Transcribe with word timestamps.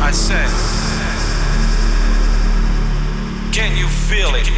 I 0.00 0.10
said, 0.12 0.48
can 3.52 3.76
you 3.76 3.88
feel 3.88 4.34
it? 4.34 4.57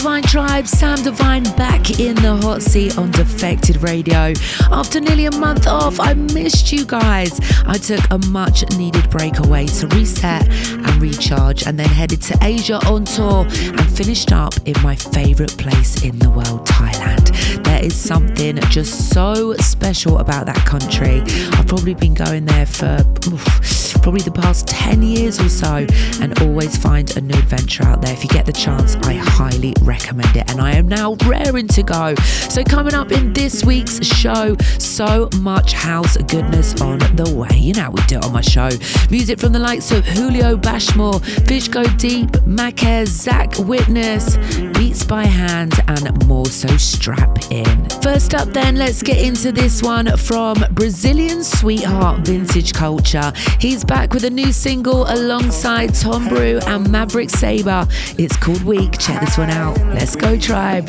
Divine 0.00 0.22
Tribe. 0.22 0.66
Sam 0.66 0.96
Divine 1.02 1.42
back 1.56 2.00
in 2.00 2.14
the 2.14 2.34
hot 2.34 2.62
seat 2.62 2.96
on 2.96 3.10
Defected 3.10 3.82
Radio. 3.82 4.32
After 4.72 4.98
nearly 4.98 5.26
a 5.26 5.30
month 5.32 5.66
off, 5.66 6.00
I 6.00 6.14
missed 6.14 6.72
you 6.72 6.86
guys. 6.86 7.38
I 7.66 7.74
took 7.74 8.00
a 8.10 8.16
much 8.28 8.64
needed 8.78 9.10
break 9.10 9.40
away 9.40 9.66
to 9.66 9.86
reset 9.88 10.48
and 10.48 11.02
recharge, 11.02 11.66
and 11.66 11.78
then 11.78 11.90
headed 11.90 12.22
to 12.22 12.38
Asia 12.40 12.76
on 12.86 13.04
tour 13.04 13.44
and 13.44 13.94
finished 13.94 14.32
up 14.32 14.54
in 14.64 14.74
my 14.82 14.96
favorite 14.96 15.54
place 15.58 16.02
in 16.02 16.18
the 16.18 16.30
world, 16.30 16.66
Thailand. 16.66 17.62
There 17.64 17.84
is 17.84 17.94
something 17.94 18.56
just 18.70 19.10
so 19.10 19.52
special 19.56 20.16
about 20.16 20.46
that 20.46 20.64
country. 20.64 21.20
I've 21.52 21.66
probably 21.66 21.92
been 21.92 22.14
going 22.14 22.46
there 22.46 22.64
for 22.64 23.04
oof, 23.26 23.62
probably 24.02 24.22
the 24.22 24.30
past 24.30 24.66
10 24.68 25.02
years 25.02 25.40
or 25.40 25.48
so 25.48 25.86
and 26.20 26.40
always 26.42 26.76
find 26.76 27.16
a 27.16 27.20
new 27.20 27.38
adventure 27.38 27.84
out 27.84 28.02
there. 28.02 28.12
If 28.12 28.22
you 28.22 28.30
get 28.30 28.46
the 28.46 28.52
chance, 28.52 28.96
I 28.96 29.14
highly 29.14 29.74
recommend 29.82 30.36
it. 30.36 30.50
And 30.50 30.60
I 30.60 30.72
am 30.72 30.88
now 30.88 31.16
raring 31.26 31.68
to 31.68 31.82
go. 31.82 32.14
So, 32.48 32.64
coming 32.64 32.94
up 32.94 33.12
in 33.12 33.32
this 33.32 33.64
week's 33.64 34.04
show, 34.04 34.56
so 34.78 35.28
much 35.40 35.72
house 35.72 36.16
goodness 36.16 36.80
on 36.80 36.98
the 37.16 37.32
way. 37.34 37.56
You 37.56 37.74
know, 37.74 37.82
how 37.82 37.90
we 37.90 38.02
do 38.02 38.18
it 38.18 38.24
on 38.24 38.32
my 38.32 38.40
show. 38.40 38.70
Music 39.10 39.38
from 39.38 39.52
the 39.52 39.58
likes 39.58 39.90
of 39.92 40.04
Julio 40.04 40.56
Bashmore, 40.56 41.20
Fish 41.46 41.68
Go 41.68 41.84
Deep, 41.96 42.30
Makèz, 42.46 43.08
Zach 43.08 43.58
Witness, 43.58 44.36
Beats 44.78 45.04
by 45.04 45.24
Hand, 45.24 45.74
and 45.88 46.26
more. 46.26 46.46
So, 46.46 46.68
strap 46.76 47.38
in. 47.50 47.88
First 48.02 48.34
up, 48.34 48.48
then, 48.48 48.76
let's 48.76 49.02
get 49.02 49.18
into 49.18 49.52
this 49.52 49.82
one 49.82 50.16
from 50.16 50.64
Brazilian 50.72 51.44
sweetheart 51.44 52.20
Vintage 52.26 52.72
Culture. 52.72 53.32
He's 53.58 53.84
back 53.90 54.14
with 54.14 54.22
a 54.22 54.30
new 54.30 54.52
single 54.52 55.04
alongside 55.12 55.92
Tom 55.92 56.28
Breu 56.28 56.64
and 56.68 56.88
Maverick 56.92 57.28
Sabre. 57.28 57.88
It's 58.16 58.36
called 58.36 58.62
Weak. 58.62 58.96
Check 59.00 59.20
this 59.20 59.36
one 59.36 59.50
out. 59.50 59.76
Let's 59.78 60.14
go, 60.14 60.38
Tribe. 60.38 60.86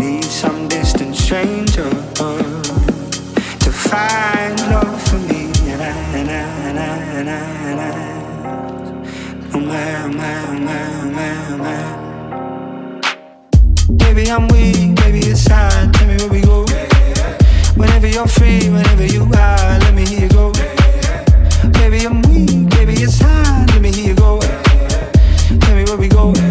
Need 0.00 0.24
some 0.24 0.66
distant 0.66 1.14
stranger 1.14 1.88
to 1.88 3.70
find 3.70 4.58
love 4.62 5.00
for 5.08 5.18
me. 5.18 5.52
And. 5.70 6.28
Oh 9.54 9.64
I'm 14.34 14.48
weak, 14.48 14.96
baby, 14.96 15.18
it's 15.20 15.44
time. 15.44 15.92
Tell 15.92 16.08
me 16.08 16.16
where 16.16 16.28
we 16.28 16.40
go. 16.40 16.64
Whenever 17.76 18.08
you're 18.08 18.26
free, 18.26 18.68
whenever 18.70 19.06
you 19.06 19.22
are, 19.22 19.78
let 19.78 19.94
me 19.94 20.04
hear 20.04 20.22
you 20.22 20.28
go. 20.28 20.61
It's 23.02 23.18
time. 23.18 23.66
Let 23.66 23.82
me 23.82 23.90
hear 23.92 24.08
you 24.08 24.14
go. 24.14 24.40
Tell 25.60 25.74
me 25.74 25.84
where 25.84 25.96
we 25.96 26.08
go. 26.08 26.41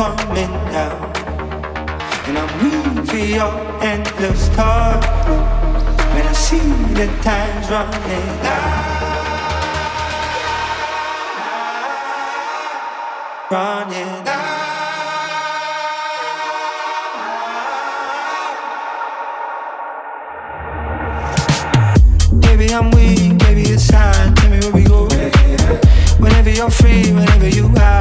Coming 0.00 0.54
down. 0.72 1.12
And 2.26 2.38
I'm 2.38 2.50
weak 2.62 3.06
for 3.06 3.18
your 3.18 3.52
endless 3.82 4.48
talk. 4.56 5.04
When 6.14 6.26
I 6.26 6.32
see 6.32 6.68
the 6.98 7.06
time's 7.22 7.68
running 7.70 8.30
out. 8.56 8.86
Running 13.50 14.26
out. 14.26 14.60
Baby, 22.40 22.72
I'm 22.72 22.90
weak, 22.92 23.38
baby, 23.40 23.64
it's 23.74 23.86
time. 23.88 24.34
Tell 24.36 24.50
me 24.50 24.60
where 24.60 24.72
we 24.72 24.84
go. 24.84 25.08
Whenever 26.22 26.48
you're 26.48 26.70
free, 26.70 27.12
whenever 27.12 27.48
you 27.48 27.66
are, 27.76 27.99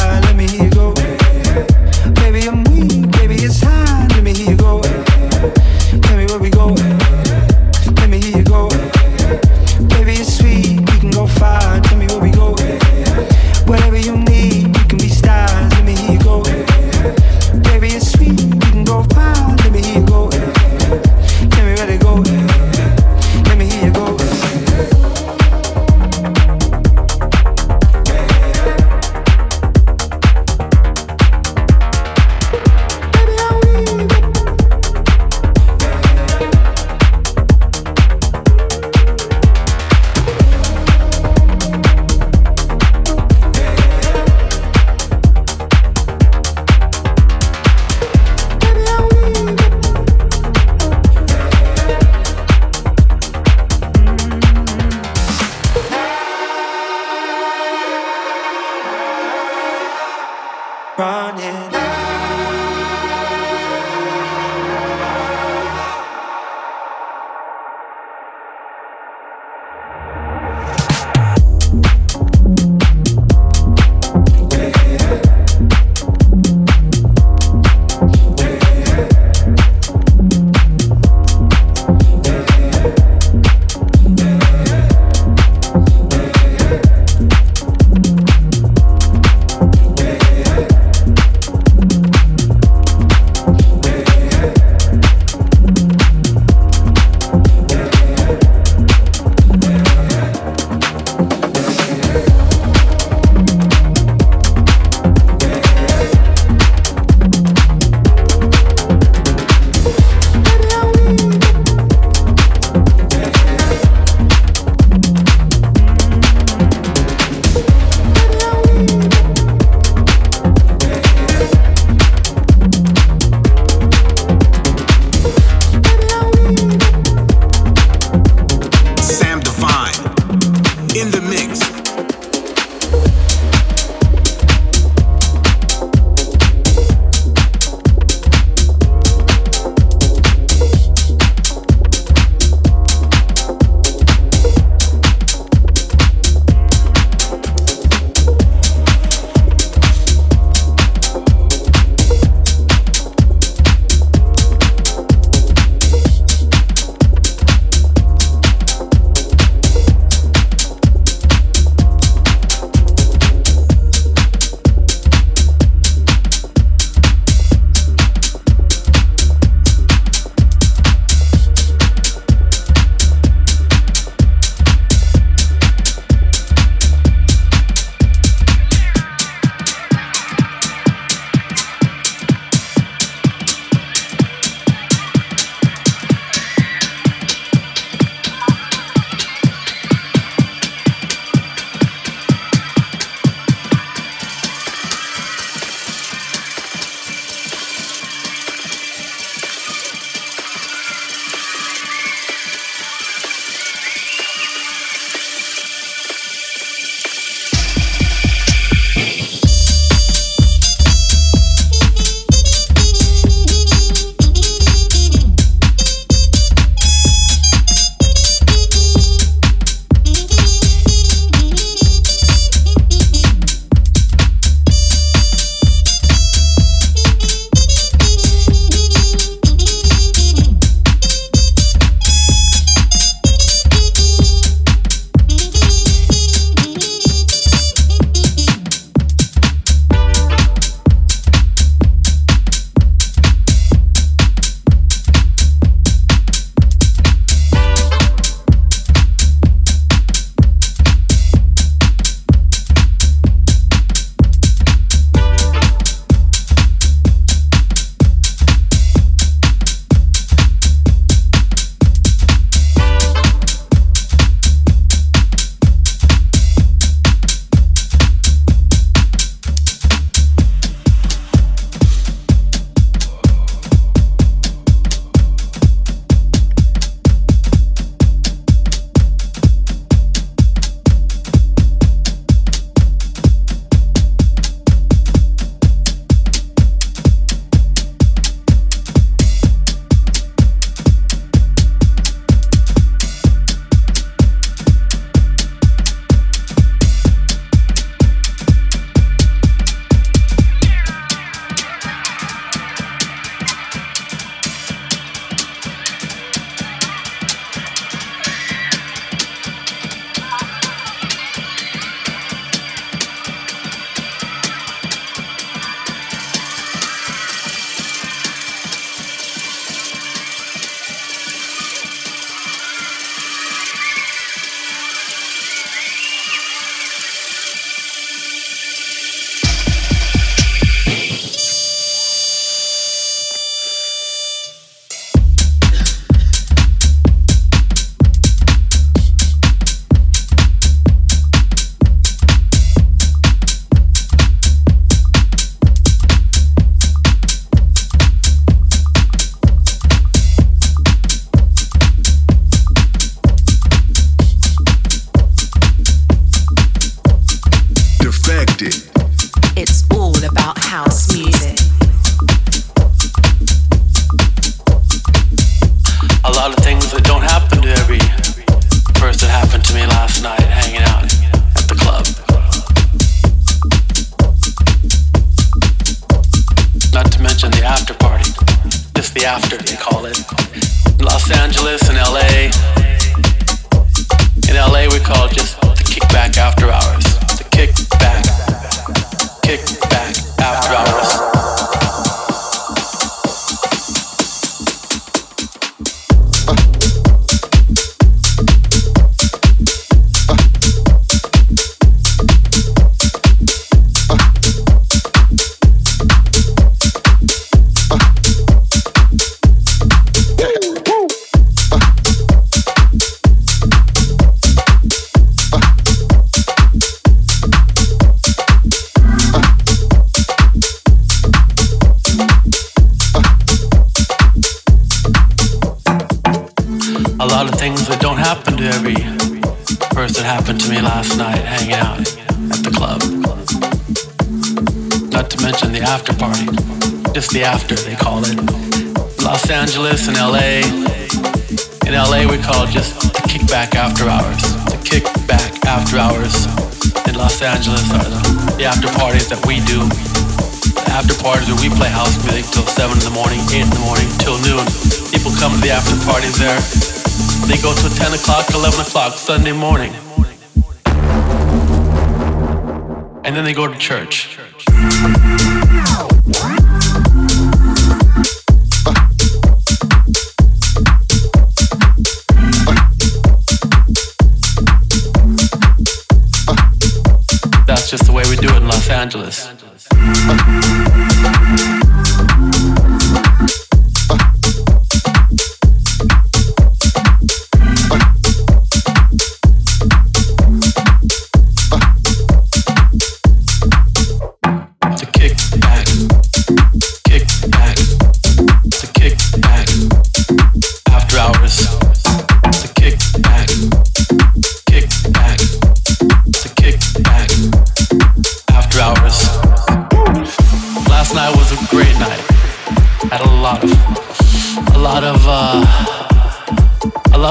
we 478.29 478.35
do 478.35 478.47
it 478.49 478.57
in 478.57 478.67
Los 478.67 478.89
Angeles. 478.89 479.49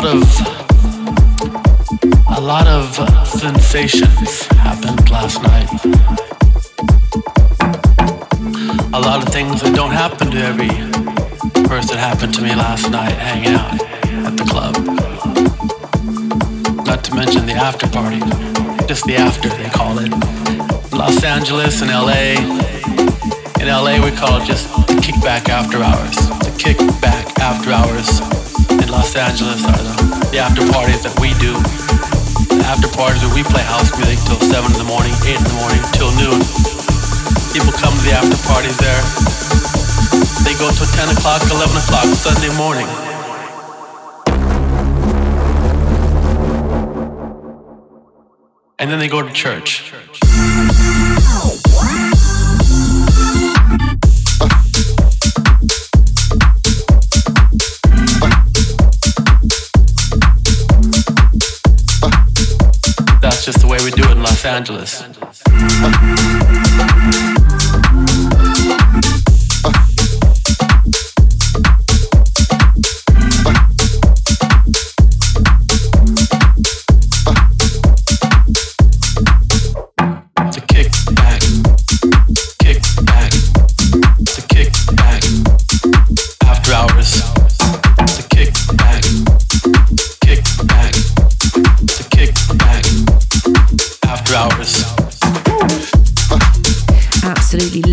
Lot 0.00 0.14
of, 0.14 0.22
a 2.36 2.40
lot 2.40 2.66
of 2.68 3.26
sensations 3.26 4.46
happened 4.46 5.10
last 5.10 5.42
night. 5.42 5.68
A 8.92 9.00
lot 9.00 9.26
of 9.26 9.32
things 9.32 9.60
that 9.60 9.72
don't 9.74 9.90
happen 9.90 10.30
to 10.30 10.38
every 10.38 10.68
person 11.66 11.98
happened 11.98 12.32
to 12.34 12.42
me 12.42 12.54
last 12.54 12.88
night 12.92 13.10
hanging 13.10 13.54
out 13.54 13.82
at 14.24 14.36
the 14.36 14.44
club. 14.44 14.76
Not 16.86 17.02
to 17.02 17.14
mention 17.16 17.46
the 17.46 17.54
after 17.54 17.88
party. 17.88 18.20
Just 18.86 19.04
the 19.04 19.16
after, 19.16 19.48
they 19.48 19.68
call 19.70 19.98
it. 19.98 20.12
Los 20.92 21.24
Angeles 21.24 21.82
and 21.82 21.90
LA. 21.90 22.38
In 23.60 23.66
LA, 23.66 23.98
we 24.04 24.16
call 24.16 24.40
it 24.40 24.46
just 24.46 24.68
the 24.86 24.94
kickback 24.94 25.48
after 25.48 25.82
hours. 25.82 26.14
The 26.38 26.54
kickback 26.56 27.36
after 27.40 27.72
hours 27.72 28.37
in 28.88 28.94
Los 28.94 29.14
Angeles 29.16 29.64
are 29.64 29.76
the, 29.76 30.28
the 30.32 30.38
after 30.38 30.64
parties 30.72 31.02
that 31.02 31.12
we 31.20 31.36
do. 31.36 31.52
The 32.56 32.64
after 32.64 32.88
parties 32.88 33.20
where 33.24 33.34
we 33.34 33.42
play 33.44 33.62
house 33.62 33.92
music 33.96 34.16
till 34.24 34.40
7 34.40 34.72
in 34.72 34.78
the 34.78 34.88
morning, 34.88 35.12
8 35.24 35.36
in 35.36 35.44
the 35.44 35.56
morning, 35.60 35.82
till 35.92 36.12
noon. 36.16 36.40
People 37.52 37.72
come 37.76 37.92
to 37.92 38.02
the 38.04 38.16
after 38.16 38.38
parties 38.48 38.76
there. 38.80 39.02
They 40.44 40.56
go 40.56 40.72
till 40.72 40.88
10 40.88 41.12
o'clock, 41.12 41.44
11 41.52 41.76
o'clock 41.76 42.08
Sunday 42.16 42.52
morning. 42.56 42.88
And 48.78 48.90
then 48.90 48.98
they 48.98 49.08
go 49.08 49.20
to 49.22 49.32
church. 49.32 49.92
Just 63.52 63.62
the 63.62 63.66
way 63.66 63.78
we 63.82 63.90
do 63.90 64.02
it 64.04 64.10
in 64.10 64.22
Los 64.22 64.44
Angeles. 64.44 65.02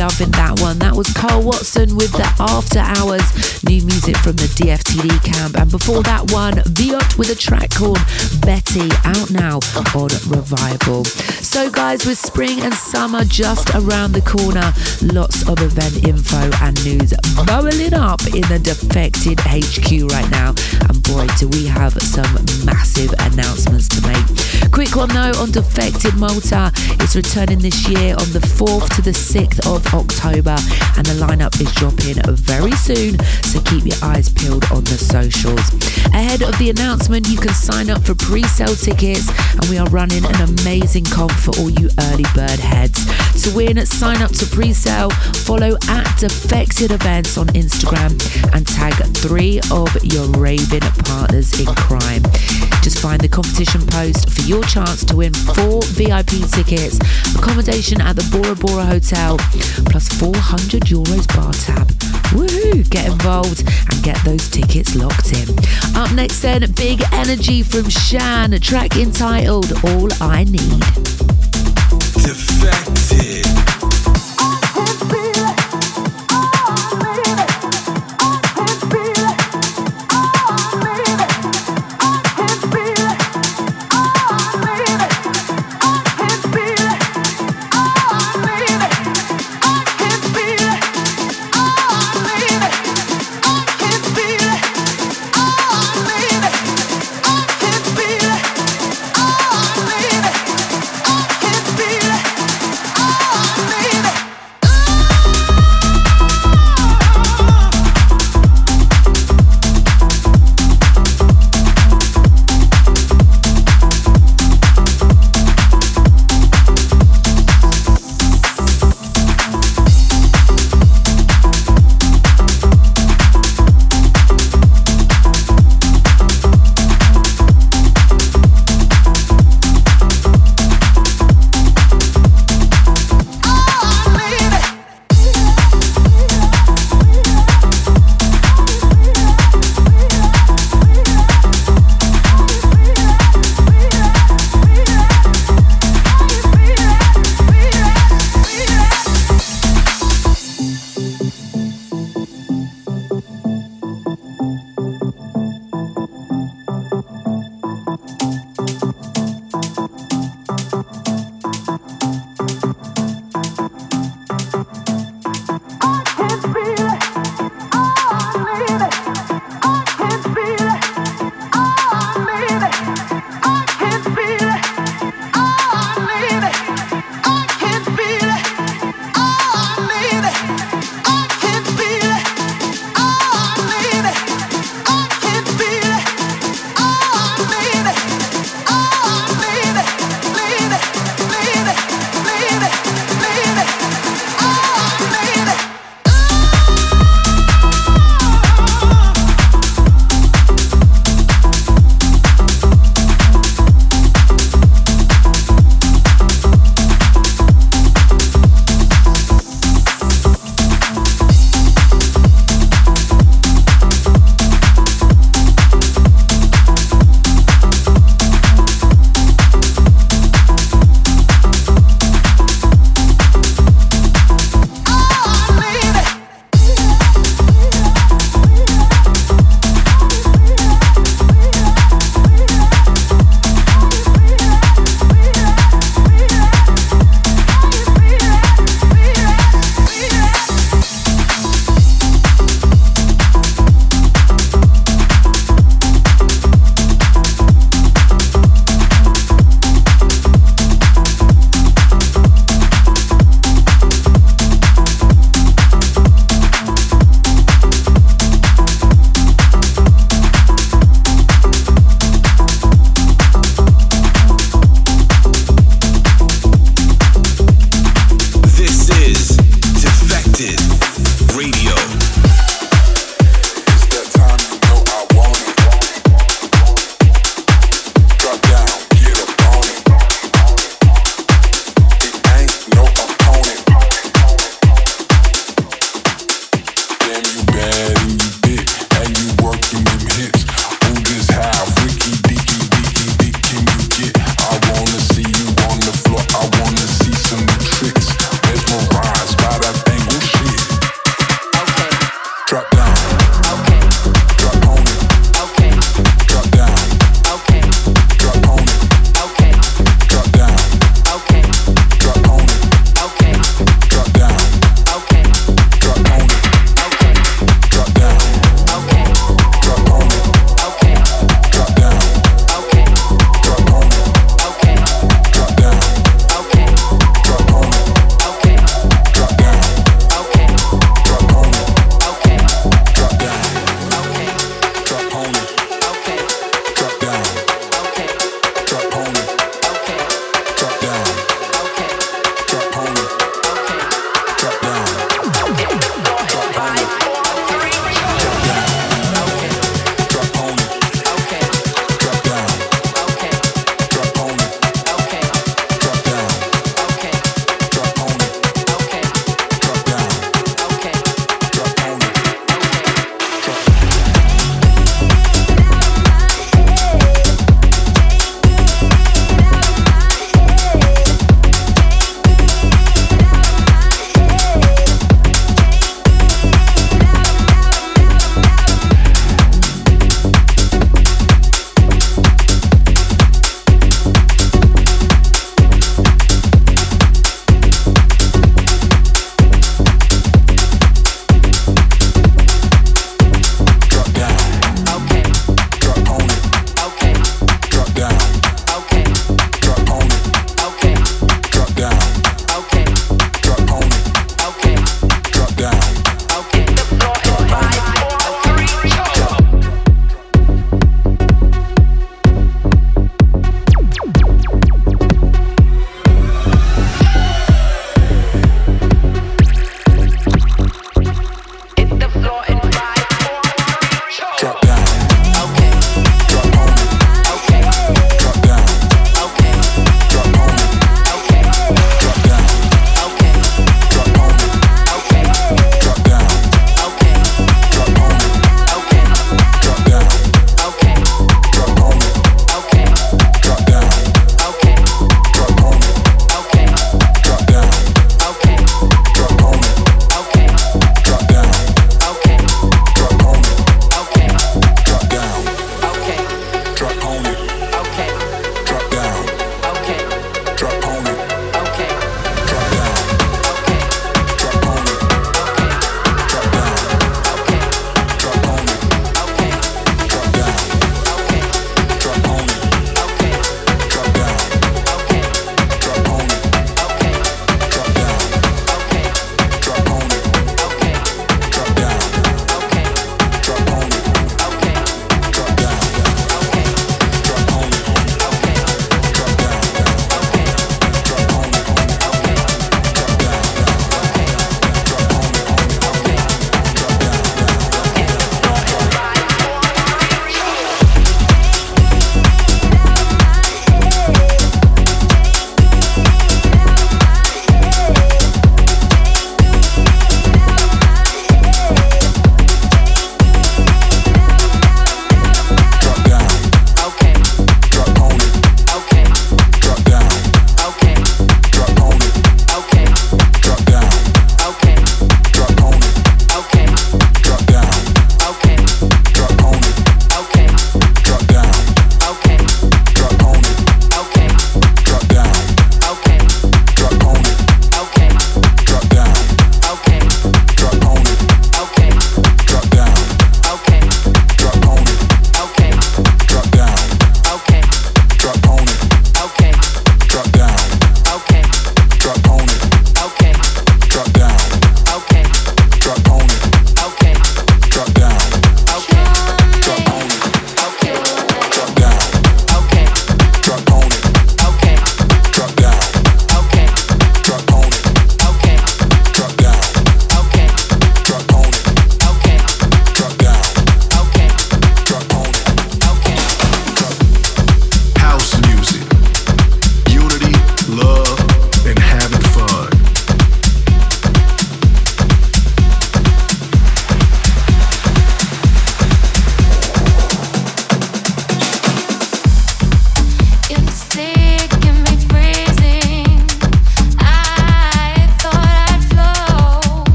Loving 0.00 0.30
that 0.30 0.58
one. 0.62 0.78
That 0.78 0.96
was 0.96 1.12
Kyle 1.12 1.42
Watson 1.42 1.94
with 1.94 2.10
the 2.12 2.24
After 2.40 2.80
Hours, 2.80 3.20
new 3.68 3.84
music 3.84 4.16
from 4.16 4.32
the 4.32 4.48
DFTD 4.56 5.12
camp. 5.20 5.60
And 5.60 5.70
before 5.70 6.02
that 6.04 6.32
one, 6.32 6.54
Viot 6.72 7.18
with 7.18 7.28
a 7.28 7.34
track 7.34 7.68
called 7.68 8.00
Betty, 8.40 8.88
out 9.04 9.28
now 9.28 9.60
on 9.76 10.08
Revival. 10.24 11.04
So, 11.50 11.68
guys, 11.68 12.06
with 12.06 12.16
spring 12.16 12.60
and 12.60 12.72
summer 12.72 13.24
just 13.24 13.70
around 13.70 14.12
the 14.12 14.22
corner, 14.22 14.72
lots 15.12 15.42
of 15.48 15.58
event 15.58 16.06
info 16.06 16.48
and 16.62 16.78
news 16.84 17.12
bubbling 17.44 17.92
up 17.92 18.22
in 18.30 18.46
the 18.46 18.60
Defected 18.62 19.40
HQ 19.42 20.06
right 20.14 20.30
now. 20.30 20.54
And 20.86 21.02
boy, 21.02 21.26
do 21.42 21.48
we 21.48 21.66
have 21.66 21.98
some 22.00 22.30
massive 22.64 23.10
announcements 23.18 23.88
to 23.88 24.00
make. 24.06 24.70
Quick 24.70 24.94
one 24.94 25.08
though 25.08 25.34
on 25.42 25.50
Defected 25.50 26.14
Malta. 26.14 26.70
It's 27.02 27.16
returning 27.16 27.58
this 27.58 27.88
year 27.88 28.14
on 28.14 28.30
the 28.30 28.38
4th 28.38 28.94
to 28.94 29.02
the 29.02 29.10
6th 29.10 29.66
of 29.66 29.82
October, 29.90 30.54
and 30.94 31.04
the 31.06 31.18
lineup 31.18 31.58
is 31.60 31.74
dropping 31.74 32.22
very 32.30 32.78
soon. 32.78 33.18
So 33.50 33.60
keep 33.66 33.84
your 33.90 33.98
eyes 34.06 34.30
peeled 34.30 34.70
on 34.70 34.84
the 34.84 34.94
socials. 34.94 35.66
Ahead 36.12 36.42
of 36.42 36.58
the 36.58 36.70
announcement, 36.70 37.28
you 37.28 37.38
can 37.38 37.54
sign 37.54 37.88
up 37.88 38.02
for 38.02 38.14
pre 38.14 38.42
sale 38.42 38.74
tickets, 38.74 39.28
and 39.54 39.64
we 39.66 39.78
are 39.78 39.88
running 39.90 40.24
an 40.24 40.40
amazing 40.58 41.04
comp 41.04 41.32
for 41.32 41.56
all 41.58 41.70
you 41.70 41.88
early 42.10 42.24
bird 42.34 42.58
heads. 42.58 43.06
To 43.44 43.54
win, 43.54 43.84
sign 43.86 44.20
up 44.20 44.32
to 44.32 44.46
pre 44.46 44.72
sale, 44.72 45.10
follow 45.46 45.76
at 45.88 46.18
Defected 46.18 46.90
Events 46.90 47.38
on 47.38 47.46
Instagram, 47.48 48.12
and 48.54 48.66
tag 48.66 48.94
three 49.16 49.60
of 49.70 49.88
your 50.04 50.26
raving 50.38 50.86
partners 51.04 51.58
in 51.58 51.66
crime. 51.74 52.22
Just 52.82 52.98
find 52.98 53.20
the 53.20 53.28
competition 53.28 53.86
post 53.86 54.30
for 54.30 54.42
your 54.42 54.62
chance 54.64 55.04
to 55.04 55.16
win 55.16 55.32
four 55.32 55.82
VIP 55.94 56.42
tickets, 56.50 56.98
accommodation 57.36 58.00
at 58.00 58.16
the 58.16 58.26
Bora 58.32 58.56
Bora 58.56 58.84
Hotel, 58.84 59.36
plus 59.86 60.08
400 60.08 60.82
euros 60.84 61.26
bar 61.36 61.52
tab. 61.52 61.86
Woohoo! 62.30 62.88
Get 62.90 63.06
involved 63.06 63.60
and 63.90 64.02
get 64.02 64.16
those 64.24 64.48
tickets 64.48 64.94
locked 64.94 65.32
in. 65.32 65.48
Up 66.00 66.14
next, 66.14 66.40
then, 66.40 66.62
Big 66.76 67.02
Energy 67.12 67.62
from 67.62 67.84
CHAN, 67.84 68.58
track 68.60 68.96
entitled 68.96 69.70
All 69.84 70.08
I 70.18 70.44
Need. 70.44 70.80
Defected. 72.14 73.79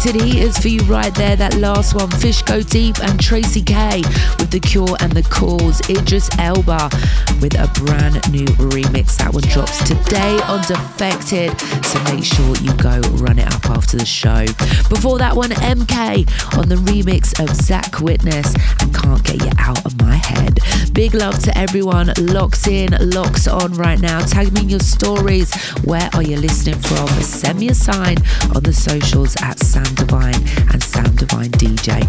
Defected 0.00 0.22
heaters 0.22 0.56
for 0.58 0.68
you 0.68 0.80
right 0.82 1.12
there. 1.16 1.34
That 1.34 1.54
last 1.54 1.92
one, 1.92 2.08
Fish 2.08 2.42
Go 2.42 2.62
Deep 2.62 3.00
and 3.02 3.18
Tracey 3.18 3.62
K 3.62 4.00
with 4.38 4.50
The 4.50 4.60
Cure 4.60 4.96
and 5.00 5.10
The 5.10 5.24
Cause. 5.24 5.80
Idris 5.90 6.30
Elba 6.38 6.88
with 7.42 7.58
a 7.58 7.66
brand 7.74 8.14
new 8.30 8.46
remix. 8.62 9.16
That 9.16 9.34
one 9.34 9.42
drops 9.42 9.82
today 9.82 10.38
on 10.42 10.62
Defected, 10.68 11.50
so 11.84 12.02
make 12.14 12.22
sure 12.22 12.54
you 12.58 12.72
go 12.76 13.00
run 13.18 13.40
it 13.40 13.52
up 13.52 13.66
after 13.70 13.96
the 13.96 14.06
show. 14.06 14.46
Before 14.88 15.18
that 15.18 15.34
one, 15.34 15.50
MK 15.50 16.56
on 16.56 16.68
the 16.68 16.76
remix 16.76 17.34
of 17.42 17.52
Zach 17.56 17.98
Witness 17.98 18.54
and 18.80 18.94
Can't 18.94 19.24
Get 19.24 19.42
You 19.42 19.50
Out 19.58 19.84
of 19.84 19.97
My 20.08 20.16
Head. 20.16 20.58
Big 20.92 21.14
love 21.14 21.38
to 21.42 21.56
everyone 21.56 22.12
locks 22.18 22.66
in, 22.66 22.88
locks 23.10 23.46
on 23.46 23.74
right 23.74 24.00
now. 24.00 24.20
Tag 24.20 24.52
me 24.52 24.62
in 24.62 24.68
your 24.70 24.80
stories. 24.80 25.54
Where 25.84 26.08
are 26.14 26.22
you 26.22 26.36
listening 26.36 26.80
from? 26.80 27.08
Send 27.22 27.58
me 27.58 27.68
a 27.68 27.74
sign 27.74 28.16
on 28.54 28.62
the 28.62 28.72
socials 28.72 29.36
at 29.42 29.58
Sam 29.60 29.94
Divine 29.94 30.42
and 30.72 30.82
Sam 30.82 31.14
Divine 31.14 31.50
DJ. 31.50 32.00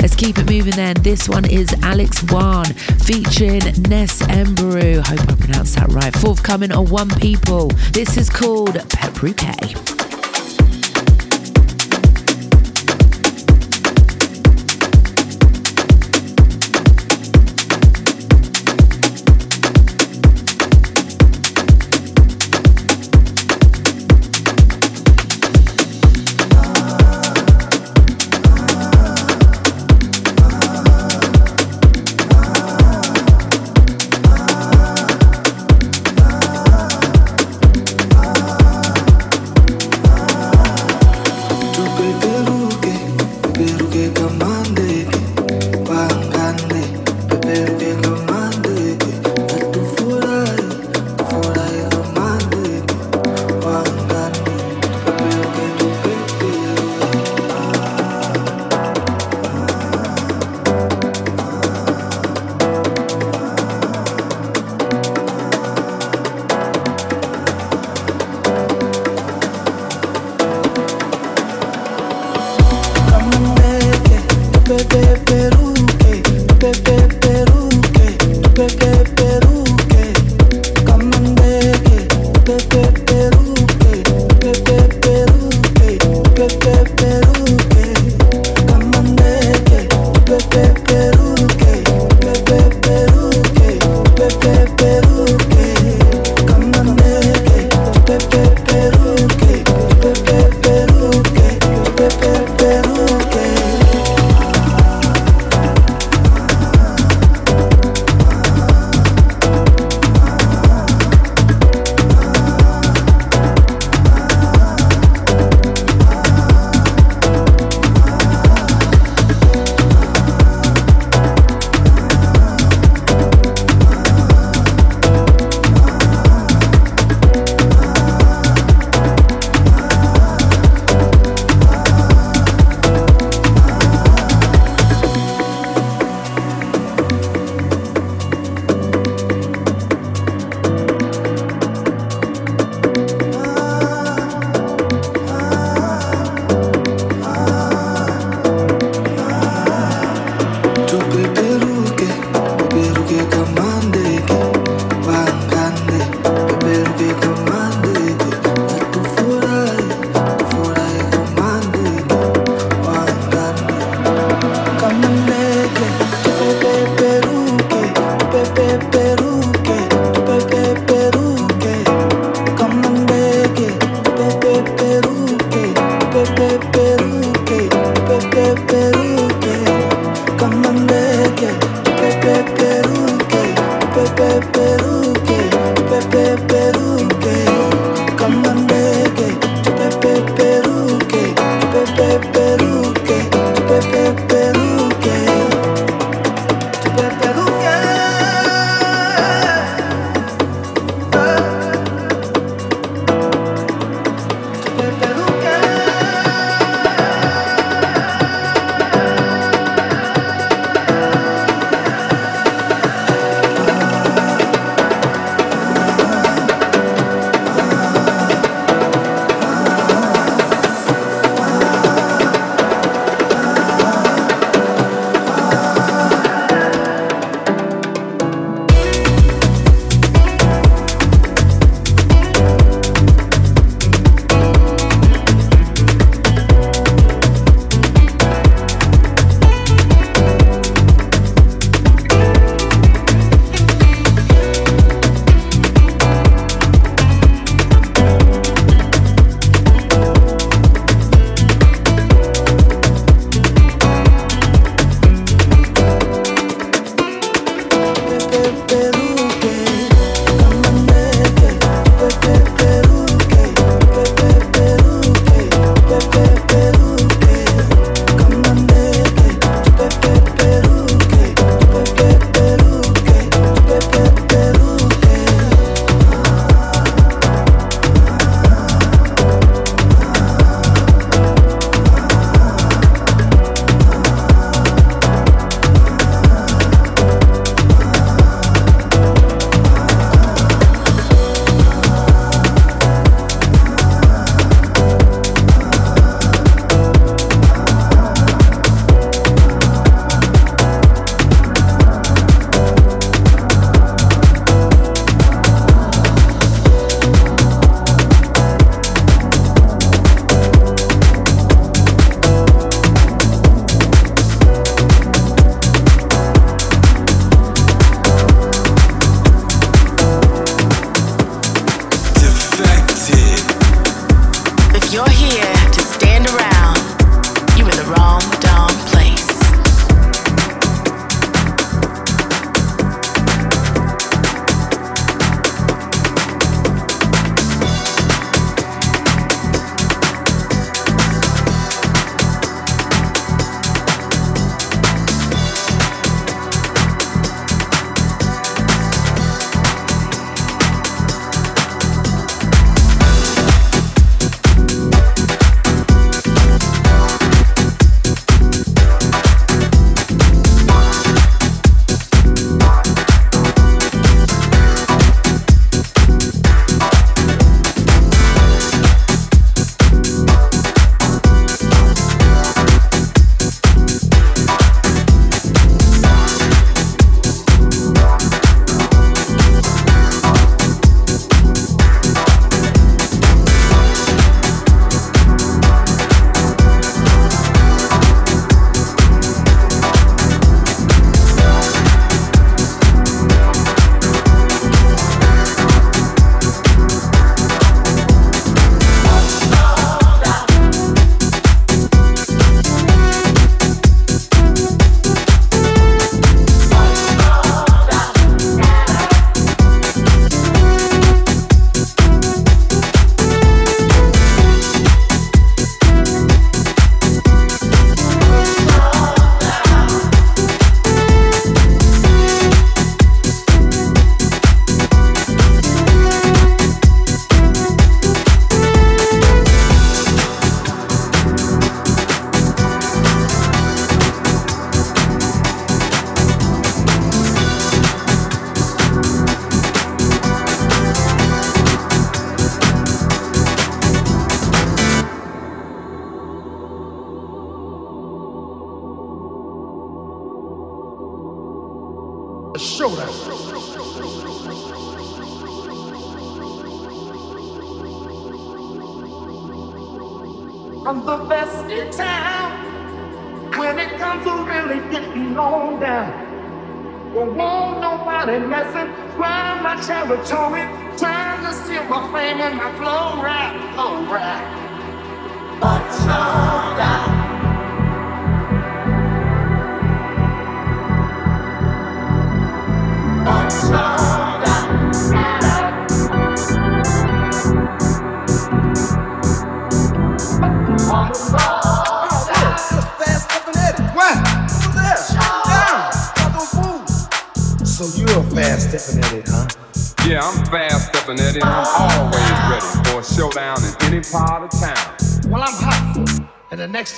Let's 0.00 0.14
keep 0.14 0.38
it 0.38 0.48
moving 0.48 0.76
then. 0.76 0.94
This 1.02 1.28
one 1.28 1.44
is 1.50 1.74
Alex 1.82 2.22
Wann 2.30 2.66
featuring 3.06 3.64
Nes 3.90 4.22
Mburu. 4.22 5.04
Hope 5.04 5.20
I 5.20 5.34
pronounced 5.34 5.74
that 5.74 5.88
right. 5.88 6.14
Forthcoming 6.14 6.70
on 6.70 6.86
One 6.86 7.10
People. 7.10 7.68
This 7.92 8.16
is 8.16 8.30
called 8.30 8.74
Peperuke. 8.74 9.97
right 9.97 9.97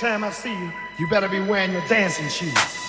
time 0.01 0.23
I 0.23 0.31
see 0.31 0.51
you, 0.51 0.73
you 0.97 1.07
better 1.07 1.29
be 1.29 1.39
wearing 1.39 1.71
your 1.71 1.87
dancing 1.87 2.27
shoes. 2.27 2.80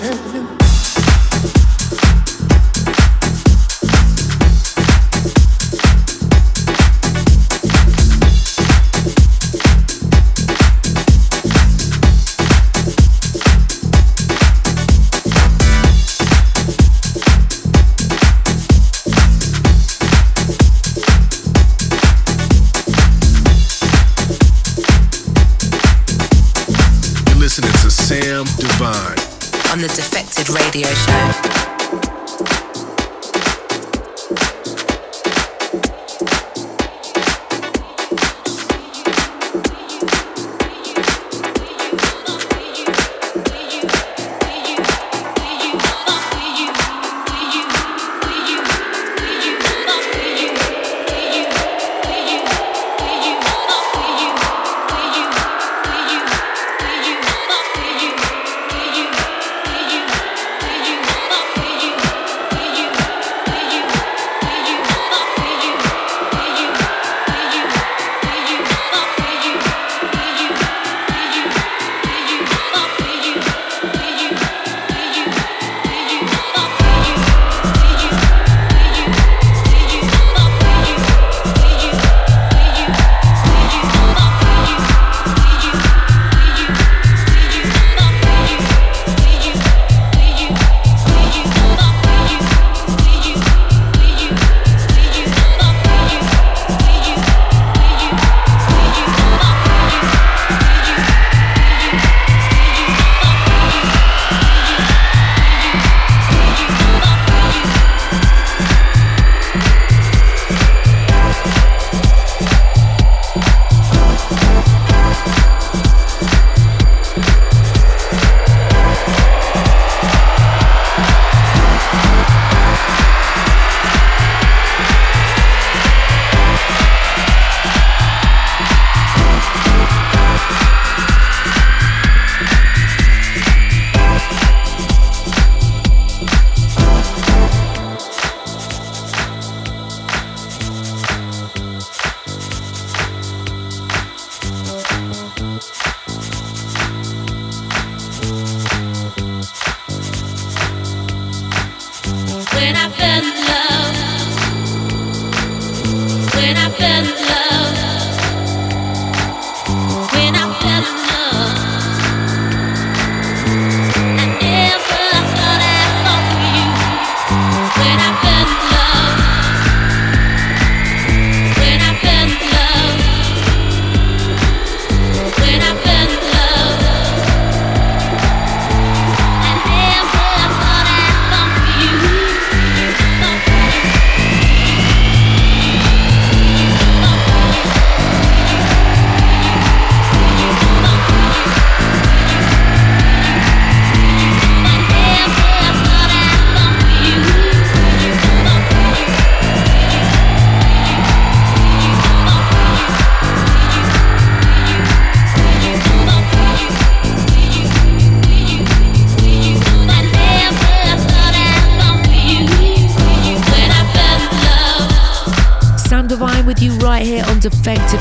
happening. 0.00 0.67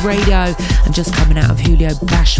Radio. 0.03 0.53
I'm 0.85 0.93
just 0.93 1.16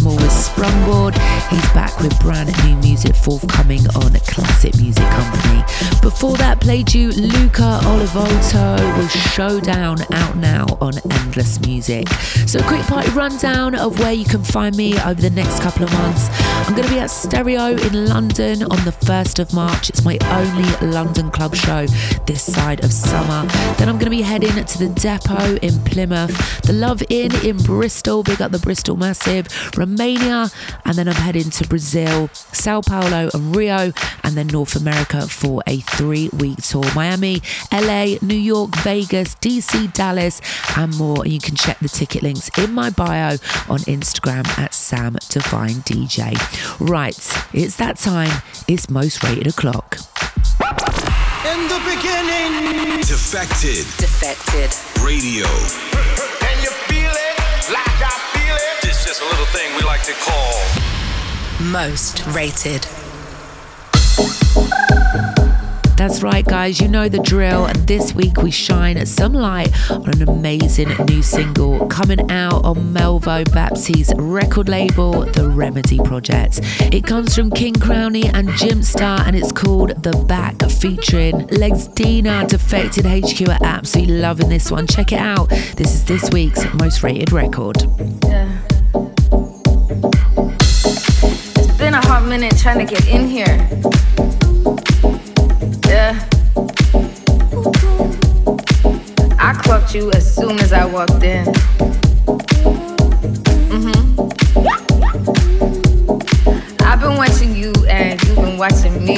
Bashmore 0.08 0.22
with 0.22 0.32
Sprungboard. 0.32 1.16
He's 1.50 1.74
back 1.74 1.98
with 2.00 2.18
brand 2.20 2.52
new 2.66 2.76
music 2.78 3.16
forthcoming 3.16 3.86
on 3.96 4.12
Classic 4.28 4.76
Music 4.78 5.04
Company. 5.04 5.64
Before 6.02 6.36
that, 6.38 6.60
played 6.62 6.94
you 6.94 7.12
Luca 7.12 7.80
Olivotto 7.84 8.98
with 8.98 9.12
Showdown 9.12 9.98
out 10.14 10.38
now 10.38 10.66
on 10.82 10.94
Endless 11.12 11.60
Music. 11.62 12.08
So, 12.46 12.60
a 12.60 12.64
quick 12.64 12.82
party 12.84 13.10
rundown 13.12 13.76
of 13.76 14.00
where 14.00 14.14
you 14.14 14.26
can 14.26 14.44
find 14.44 14.76
me 14.76 15.00
over 15.00 15.22
the 15.22 15.30
next 15.30 15.62
couple 15.62 15.84
of 15.84 15.92
months. 15.94 16.30
I'm 16.68 16.76
going 16.76 16.88
to 16.88 16.94
be 16.94 17.00
at 17.00 17.10
Stereo 17.10 17.78
in 17.78 18.08
London 18.08 18.64
on 18.64 18.84
the 18.86 18.92
1st 18.92 19.40
of 19.40 19.54
March. 19.54 19.90
It's 19.90 20.04
my 20.04 20.18
only 20.32 20.88
London 20.94 21.32
club 21.32 21.56
show 21.56 21.88
this 22.26 22.44
side 22.44 22.84
of 22.84 22.92
summer. 22.92 23.48
Then 23.78 23.90
I'm 23.90 23.96
going 23.96 24.06
to 24.06 24.10
be 24.10 24.22
heading 24.22 24.52
to 24.52 24.78
the 24.78 24.90
Depot 24.90 25.56
in 25.58 25.80
Plymouth, 25.84 26.62
the 26.62 26.74
Love 26.74 27.04
Inn 27.10 27.34
in 27.46 27.58
Bristol, 27.58 28.24
big 28.24 28.42
up 28.42 28.52
the 28.52 28.60
Bristol 28.60 28.98
Massive, 28.98 29.48
Romania, 29.98 30.48
and 30.86 30.96
then 30.96 31.08
I'm 31.08 31.16
heading 31.16 31.50
to 31.50 31.68
Brazil, 31.68 32.30
Sao 32.34 32.82
Paulo, 32.82 33.32
and 33.34 33.56
Rio, 33.56 33.92
and 34.24 34.36
then 34.36 34.46
North 34.46 34.76
America 34.76 35.28
for 35.28 35.64
a 35.66 35.78
three 35.78 36.30
week 36.34 36.62
tour. 36.62 36.84
Miami, 36.94 37.42
LA, 37.72 38.18
New 38.22 38.38
York, 38.38 38.76
Vegas, 38.84 39.34
DC, 39.36 39.92
Dallas, 39.94 40.40
and 40.78 40.96
more. 40.98 41.24
And 41.24 41.34
you 41.34 41.40
can 41.40 41.56
check 41.56 41.80
the 41.80 41.90
ticket 41.90 42.22
links 42.22 42.52
in 42.60 42.74
my 42.74 42.92
bio 42.92 43.38
on 43.70 43.80
Instagram 43.90 44.48
at 44.60 44.76
Sam 44.76 45.18
Divine 45.30 45.82
DJ. 45.82 46.38
Right, 46.80 47.18
it's 47.54 47.78
that 47.78 47.98
time. 47.98 48.44
It's 48.68 48.92
most 48.92 49.24
rated 49.24 49.48
o'clock. 49.48 49.98
In 50.62 51.60
the 51.70 51.82
beginning, 51.90 53.02
Defected 53.02 53.86
Defected. 53.98 54.70
Radio. 55.04 55.48
Can 56.40 56.62
you 56.62 56.70
feel 56.86 57.10
it? 57.10 57.34
Like 57.74 57.88
I 57.88 58.10
feel 58.10 58.24
it? 58.24 58.27
It's 58.98 59.06
just 59.06 59.22
a 59.22 59.26
little 59.26 59.46
thing 59.46 59.76
we 59.76 59.84
like 59.84 60.02
to 60.06 60.14
call. 60.14 61.68
Most 61.70 62.26
rated. 62.36 62.82
That's 65.96 66.24
right, 66.24 66.44
guys, 66.44 66.82
you 66.82 66.88
know 66.88 67.08
the 67.08 67.20
drill. 67.20 67.66
And 67.68 67.78
this 67.88 68.16
week 68.16 68.42
we 68.42 68.50
shine 68.50 69.06
some 69.06 69.34
light 69.34 69.70
on 69.92 70.10
an 70.10 70.28
amazing 70.28 70.90
new 71.08 71.22
single 71.22 71.86
coming 71.90 72.32
out 72.32 72.66
on 72.66 72.92
Melvo 72.92 73.46
Baptiste's 73.54 74.12
record 74.18 74.68
label, 74.68 75.26
The 75.26 75.48
Remedy 75.48 76.00
Project. 76.00 76.62
It 76.92 77.04
comes 77.04 77.36
from 77.36 77.52
KingCrowney 77.52 78.34
and 78.34 78.50
Jimpster, 78.50 79.24
and 79.28 79.36
it's 79.36 79.52
called 79.52 80.02
The 80.02 80.18
Back, 80.26 80.56
featuring 80.72 81.48
LEGZDINA. 81.50 82.48
Defected 82.48 83.06
HQ 83.06 83.48
are 83.48 83.64
absolutely 83.64 84.18
loving 84.18 84.50
this 84.50 84.72
one. 84.72 84.88
Check 84.88 85.12
it 85.14 85.20
out. 85.20 85.50
This 85.50 85.94
is 85.94 86.04
this 86.06 86.32
week's 86.32 86.66
most 86.74 87.04
rated 87.04 87.32
record. 87.32 87.78
Yeah. 88.26 88.58
Been 91.88 91.94
a 91.94 92.06
hot 92.06 92.26
minute 92.26 92.54
trying 92.58 92.86
to 92.86 92.96
get 92.96 93.08
in 93.08 93.30
here. 93.30 93.56
Yeah. 95.88 96.20
I 99.40 99.54
clocked 99.64 99.96
you 99.96 100.12
as 100.12 100.36
soon 100.36 100.60
as 100.60 100.74
I 100.74 100.86
walked 100.86 101.24
in. 101.24 101.46
hmm 103.72 104.20
I've 106.82 107.00
been 107.00 107.16
watching 107.16 107.56
you 107.56 107.72
and 107.88 108.22
you've 108.24 108.36
been 108.36 108.58
watching 108.58 109.06
me. 109.06 109.16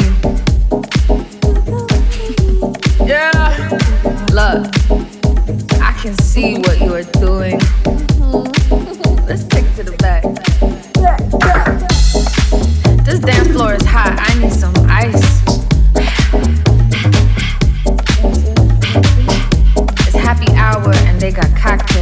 yeah. 3.03 3.49
Look, 4.31 4.67
I 5.81 5.91
can 6.03 6.15
see 6.19 6.59
what 6.59 6.79
you 6.79 6.93
are 6.93 7.09
doing. 7.17 7.57
Let's 9.25 9.45
take 9.45 9.65
to 9.77 9.83
the 9.83 9.95
back. 9.97 10.48
Floor 13.59 13.73
is 13.73 13.85
hot. 13.85 14.15
I 14.17 14.39
need 14.39 14.53
some 14.53 14.73
ice. 14.87 15.21
It's 20.07 20.15
happy 20.15 20.49
hour 20.53 20.93
and 20.93 21.19
they 21.19 21.31
got 21.33 21.53
cocktails. 21.57 21.98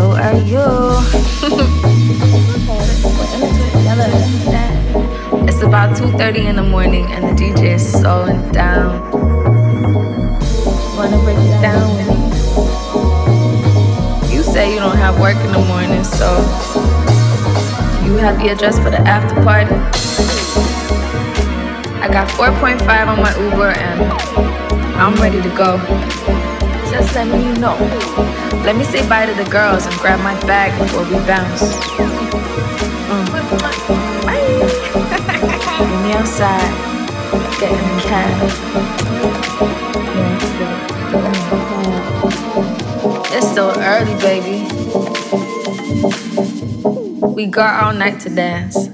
So 0.00 0.12
are 0.16 0.40
you. 0.48 0.64
it's 5.46 5.60
about 5.60 5.94
2:30 5.94 6.46
in 6.46 6.56
the 6.56 6.62
morning, 6.62 7.04
and 7.12 7.22
the 7.28 7.34
DJ 7.36 7.74
is 7.74 7.84
slowing 7.84 8.40
down. 8.50 9.04
Wanna 10.96 11.18
break 11.24 11.36
it 11.36 11.60
down 11.60 11.84
with 11.96 12.08
me? 12.16 12.20
You 14.32 14.40
say 14.42 14.72
you 14.72 14.80
don't 14.80 14.96
have 14.96 15.20
work 15.20 15.36
in 15.46 15.52
the 15.52 15.64
morning, 15.72 16.04
so 16.18 16.28
you 18.04 18.16
have 18.24 18.36
the 18.40 18.48
address 18.52 18.78
for 18.78 18.90
the 18.96 19.02
after 19.16 19.36
party. 19.44 19.76
I 22.04 22.08
got 22.08 22.26
4.5 22.38 23.06
on 23.12 23.18
my 23.26 23.34
Uber 23.44 23.72
and 23.86 24.00
I'm 25.02 25.14
ready 25.24 25.40
to 25.42 25.52
go. 25.62 25.70
Just 27.10 27.26
let 27.26 27.38
me 27.40 27.52
know. 27.60 27.74
Let 28.64 28.76
me 28.76 28.84
say 28.84 29.02
bye 29.08 29.26
to 29.26 29.34
the 29.34 29.50
girls 29.50 29.84
and 29.84 29.92
grab 29.96 30.20
my 30.20 30.38
bag 30.46 30.70
before 30.80 31.02
we 31.02 31.14
bounce. 31.26 31.74
Mm. 33.10 33.26
Bye. 34.24 34.38
Meet 35.90 36.02
me 36.06 36.12
outside. 36.12 36.70
Get 37.58 37.72
in 37.72 37.78
the 37.96 38.02
cab. 38.06 38.30
It's 43.32 43.48
still 43.50 43.72
early, 43.76 44.14
baby. 44.20 44.68
We 47.34 47.46
got 47.46 47.82
all 47.82 47.92
night 47.92 48.20
to 48.20 48.28
dance. 48.30 48.88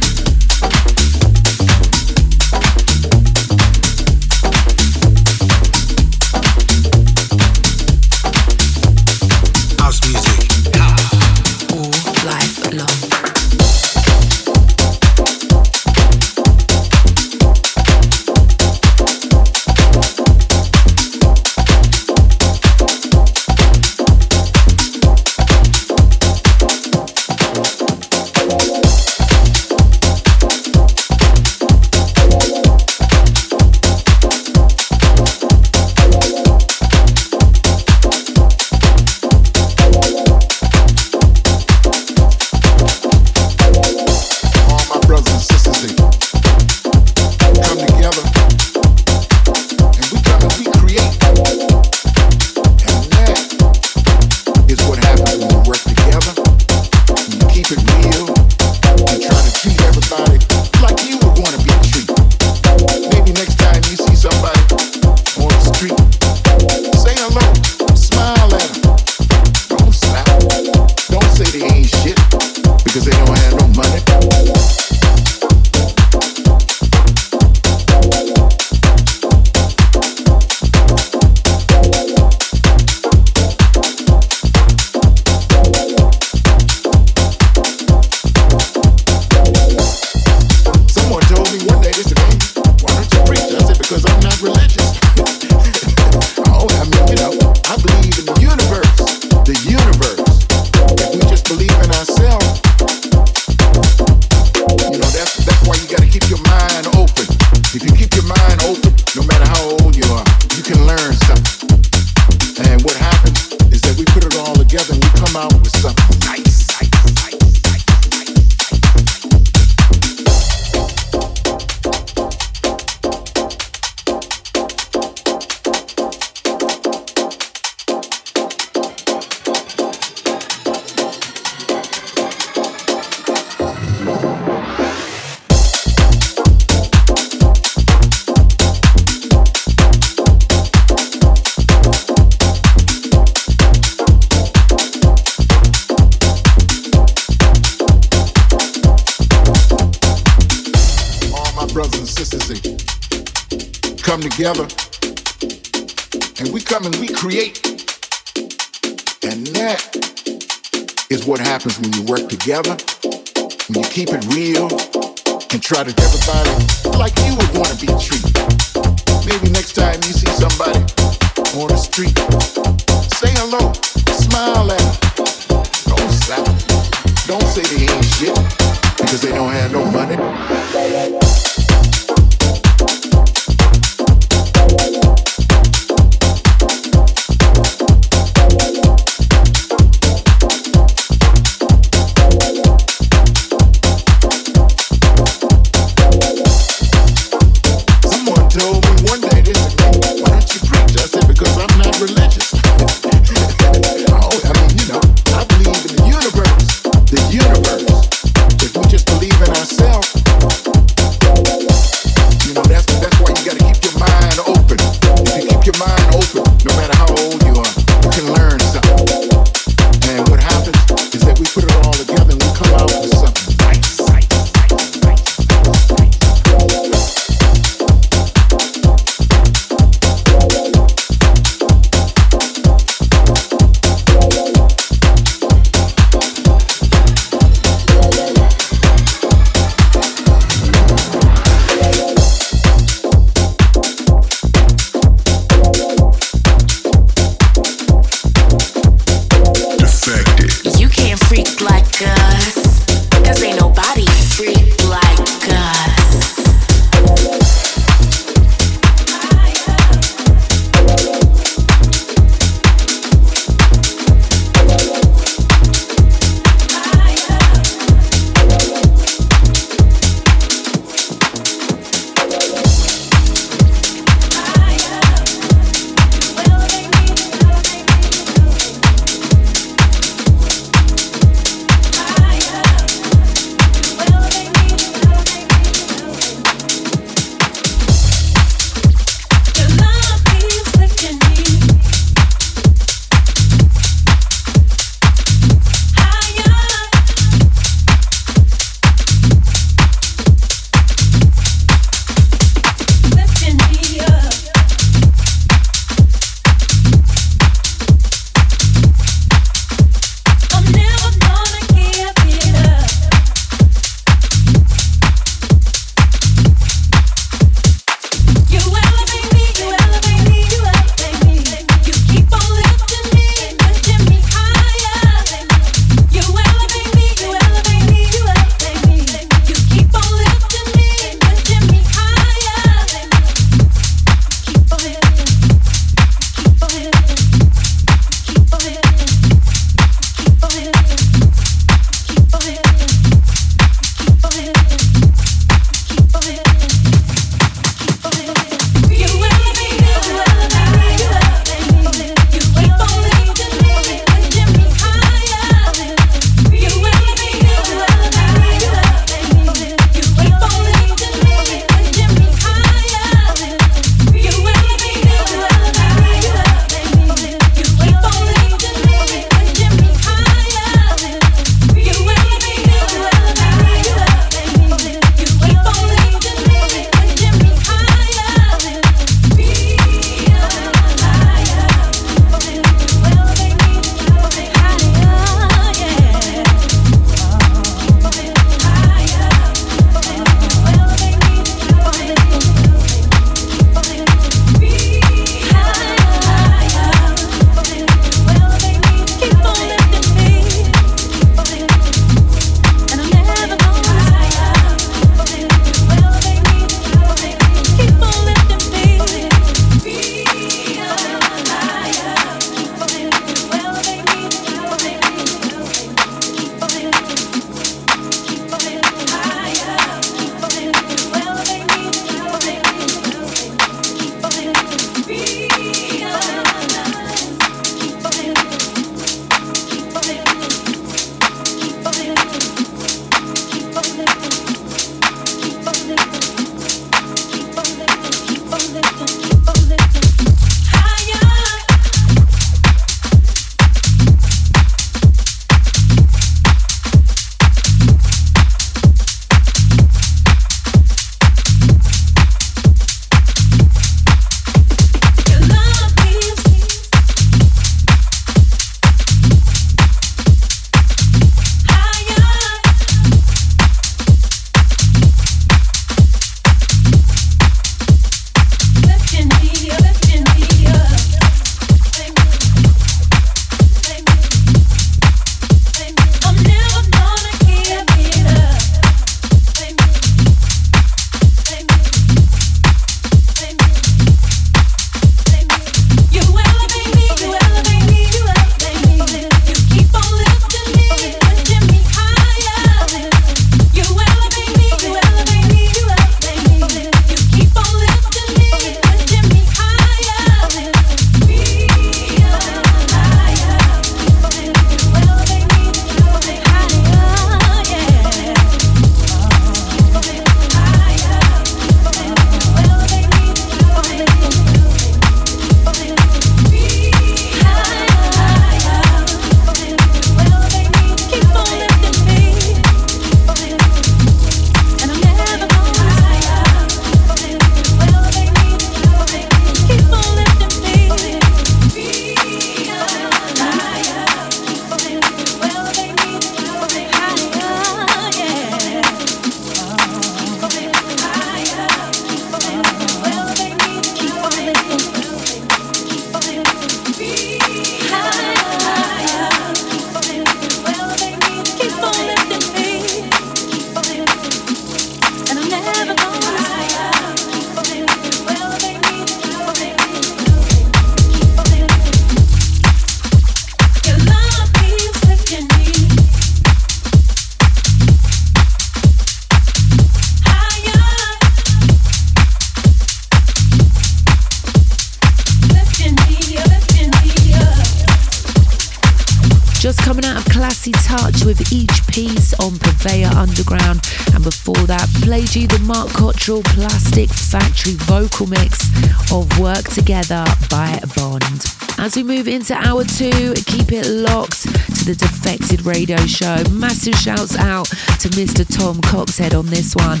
Natural 586.28 586.42
Plastik 586.52 587.08
Factory 587.08 587.72
vocal 587.86 588.26
mix 588.26 588.68
of 589.10 589.38
Work 589.38 589.64
Together 589.70 590.26
by 590.50 590.78
Bond. 590.94 591.46
As 591.78 591.96
we 591.96 592.02
move 592.02 592.28
into 592.28 592.52
hour 592.52 592.84
two, 592.84 593.32
keep 593.46 593.72
it 593.72 593.86
locked 593.86 594.42
to 594.42 594.84
the 594.84 594.94
Defected 594.94 595.64
Radio 595.64 595.96
Show. 596.04 596.36
Massive 596.50 596.96
shouts 596.96 597.38
out 597.38 597.64
to 598.00 598.10
Mr. 598.10 598.44
Tom 598.44 598.76
Coxhead 598.82 599.32
on 599.32 599.46
this 599.46 599.74
one. 599.74 600.00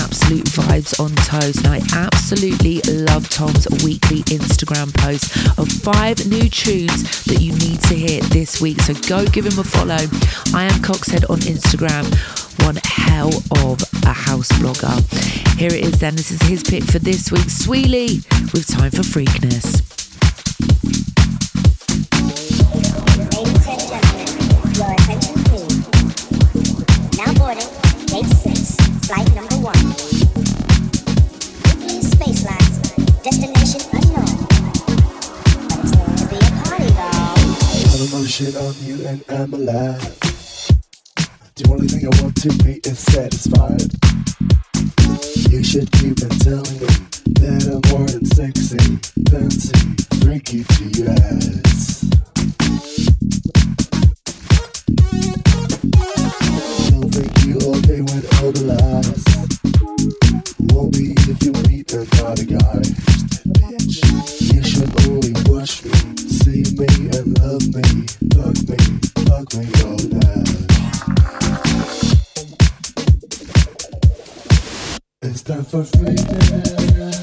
Absolute 0.00 0.46
vibes 0.46 0.98
on 0.98 1.10
toast. 1.28 1.66
And 1.66 1.74
I 1.74 1.82
absolutely 1.94 2.80
love 3.04 3.28
Tom's 3.28 3.68
weekly 3.84 4.22
Instagram 4.32 4.96
post 4.96 5.36
of 5.58 5.68
five 5.68 6.24
new 6.26 6.48
tunes 6.48 7.24
that 7.24 7.42
you 7.42 7.52
need 7.52 7.82
to 7.82 7.94
hear 7.94 8.22
this 8.32 8.62
week. 8.62 8.80
So 8.80 8.94
go 9.06 9.26
give 9.26 9.44
him 9.44 9.58
a 9.58 9.64
follow. 9.64 10.08
I 10.56 10.64
am 10.64 10.80
Coxhead 10.80 11.28
on 11.28 11.40
Instagram 11.40 12.06
one 12.64 12.76
hell 12.84 13.30
of 13.62 13.82
a 14.04 14.12
house 14.12 14.48
blogger. 14.58 14.96
Here 15.58 15.72
it 15.72 15.84
is 15.84 15.98
then. 15.98 16.14
This 16.14 16.30
is 16.30 16.42
his 16.42 16.62
pick 16.62 16.84
for 16.84 16.98
this 16.98 17.30
week. 17.32 17.48
Sweely 17.48 18.22
with 18.52 18.66
Time 18.66 18.90
for 18.90 19.02
Freakness. 19.02 19.82
Now 27.16 27.32
boarding, 27.34 27.70
six, 28.24 28.76
flight 29.06 29.34
number 29.34 29.56
one. 29.56 29.74
Space 32.02 32.44
destination 33.22 33.80
unknown. 33.92 34.46
But 35.68 35.78
it's 35.82 35.96
going 35.96 36.16
to 36.16 36.26
be 36.28 36.36
a 36.36 36.50
party, 36.62 36.90
though. 36.94 37.36
I 38.18 38.26
shit 38.26 38.54
you 38.82 39.06
and 39.06 39.24
I'm 39.28 39.54
alive. 39.54 40.25
The 41.56 41.70
only 41.72 41.88
thing 41.88 42.04
I 42.04 42.12
want 42.20 42.36
to 42.42 42.52
be 42.62 42.84
is 42.84 42.98
satisfied. 42.98 43.88
You 45.48 45.64
should 45.64 45.90
keep 45.92 46.20
on 46.20 46.36
telling 46.44 46.76
me 46.76 46.86
that 47.40 47.64
I'm 47.72 47.80
more 47.88 48.04
than 48.04 48.26
sexy, 48.28 48.76
fancy, 49.32 49.72
freaky 50.20 50.68
to 50.68 50.84
your 51.00 51.16
ass. 51.16 52.04
Don't 56.92 57.08
think 57.08 57.32
you 57.48 57.56
okay 57.72 58.04
with 58.04 58.28
all 58.36 58.52
the 58.52 58.76
lies. 58.76 59.24
Won't 60.76 60.92
be 60.92 61.16
if 61.24 61.40
you 61.40 61.56
meet 61.72 61.88
another 61.88 62.44
guy. 62.44 62.84
Bitch. 63.64 64.04
You 64.52 64.60
should 64.60 64.92
only 65.08 65.32
watch 65.48 65.80
me, 65.88 65.96
see 66.20 66.68
me 66.76 66.84
and 67.16 67.32
love 67.40 67.64
me, 67.72 68.04
fuck 68.36 68.60
me, 68.68 68.76
fuck 69.24 69.48
me 69.56 69.64
all 69.88 69.96
that. 70.20 70.75
It's 75.28 75.42
time 75.42 75.64
for 75.64 75.82
freedom. 75.82 77.15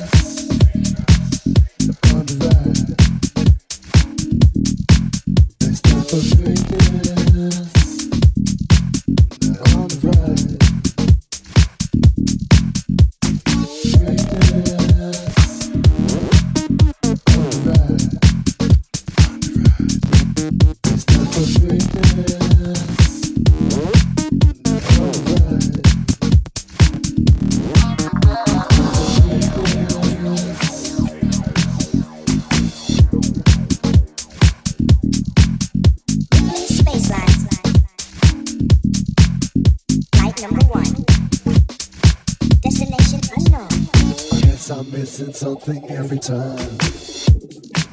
Something 45.63 45.89
every 45.91 46.19
time. 46.19 46.57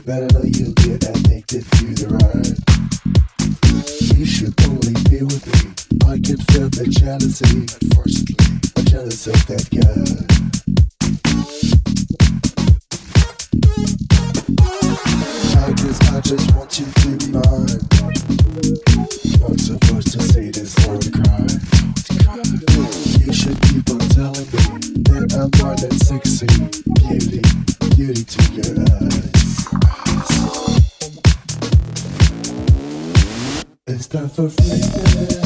But 0.05 0.25
I 0.25 0.29
know 0.33 0.43
you 0.43 0.73
get 0.75 1.05
addicted 1.07 1.65
to 1.79 1.87
the 1.95 2.09
ride. 2.19 2.59
You 4.19 4.27
should 4.27 4.55
only 4.67 4.95
be 5.09 5.23
with 5.23 5.47
me. 5.47 5.71
I 6.11 6.19
can 6.19 6.39
feel 6.51 6.69
the 6.71 6.87
jealousy. 6.91 7.69
Unfortunately, 7.81 8.59
I'm 8.77 8.85
jealous 8.87 9.27
of 9.27 9.47
that 9.47 9.71
guy. 9.71 10.03
I 15.61 15.73
guess 15.73 15.99
I 16.11 16.21
just 16.23 16.55
want 16.57 16.79
you 16.79 16.87
to 16.87 17.01
be 17.07 17.31
mine. 17.31 17.79
Not 19.39 19.61
supposed 19.61 20.11
to 20.13 20.21
say 20.23 20.51
this 20.51 20.75
or 20.89 20.99
to 20.99 21.11
cry. 21.11 21.47
You 23.25 23.33
should 23.33 23.61
keep 23.63 23.91
on 23.91 24.01
telling 24.11 24.49
me 24.51 24.91
that 25.07 25.31
I'm 25.39 25.51
more 25.63 25.77
than 25.77 25.93
sexy 26.01 26.81
beauty, 27.11 27.43
It's 28.13 28.37
time 34.09 34.29
for 34.31 34.51
freedom. 34.51 35.40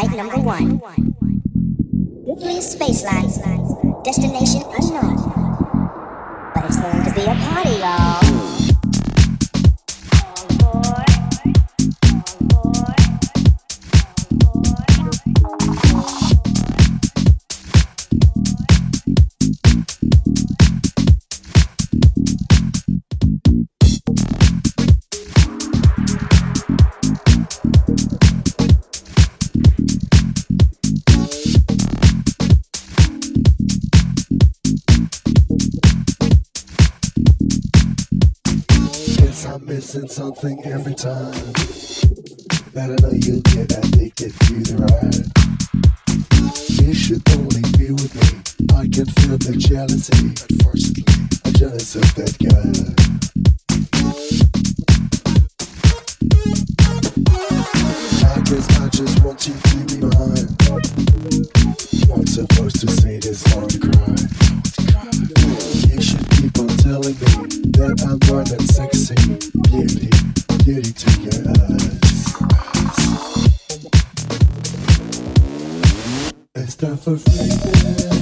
flight 0.00 0.16
number 0.16 0.38
one. 0.38 0.80
Nuclear 2.26 2.60
Space 2.60 3.02
Lines. 3.04 3.65
Something 40.04 40.62
every 40.66 40.94
time. 40.94 41.32
That 42.74 42.92
I 42.92 42.96
know 43.00 43.12
you'll 43.16 43.40
get 43.48 43.72
addicted 43.72 44.32
to 44.44 44.54
the 44.60 44.76
ride. 44.84 45.24
You 46.84 46.92
should 46.92 47.22
only 47.32 47.64
be 47.78 47.92
with 47.96 48.12
me. 48.12 48.28
I 48.76 48.88
can 48.92 49.06
feel 49.16 49.38
the 49.38 49.56
jealousy. 49.56 50.36
Unfortunately, 50.52 51.04
I'm 51.46 51.52
jealous 51.54 51.96
of 51.96 52.14
that 52.16 52.36
guy. 52.44 52.76
I 58.26 58.40
guess 58.44 58.68
I 58.80 58.88
just 58.90 59.24
want 59.24 59.48
you 59.48 59.54
to 59.54 59.78
be 59.88 59.96
mine. 60.04 60.56
Not 62.10 62.28
supposed 62.28 62.80
to 62.80 62.88
say 63.00 63.16
this 63.18 63.40
or 63.56 63.64
cry. 63.80 64.12
On 65.00 65.75
telling 66.86 67.14
me 67.14 67.26
that 67.72 67.98
I'm 68.06 68.18
more 68.30 68.44
than 68.44 68.60
sexy. 68.68 69.16
Beauty, 69.70 70.10
beauty 70.64 70.92
to 70.92 71.10
your 71.20 71.40
eyes. 71.50 72.26
It's 76.54 76.76
time 76.76 76.96
for 76.96 77.16
freedom. 77.16 78.15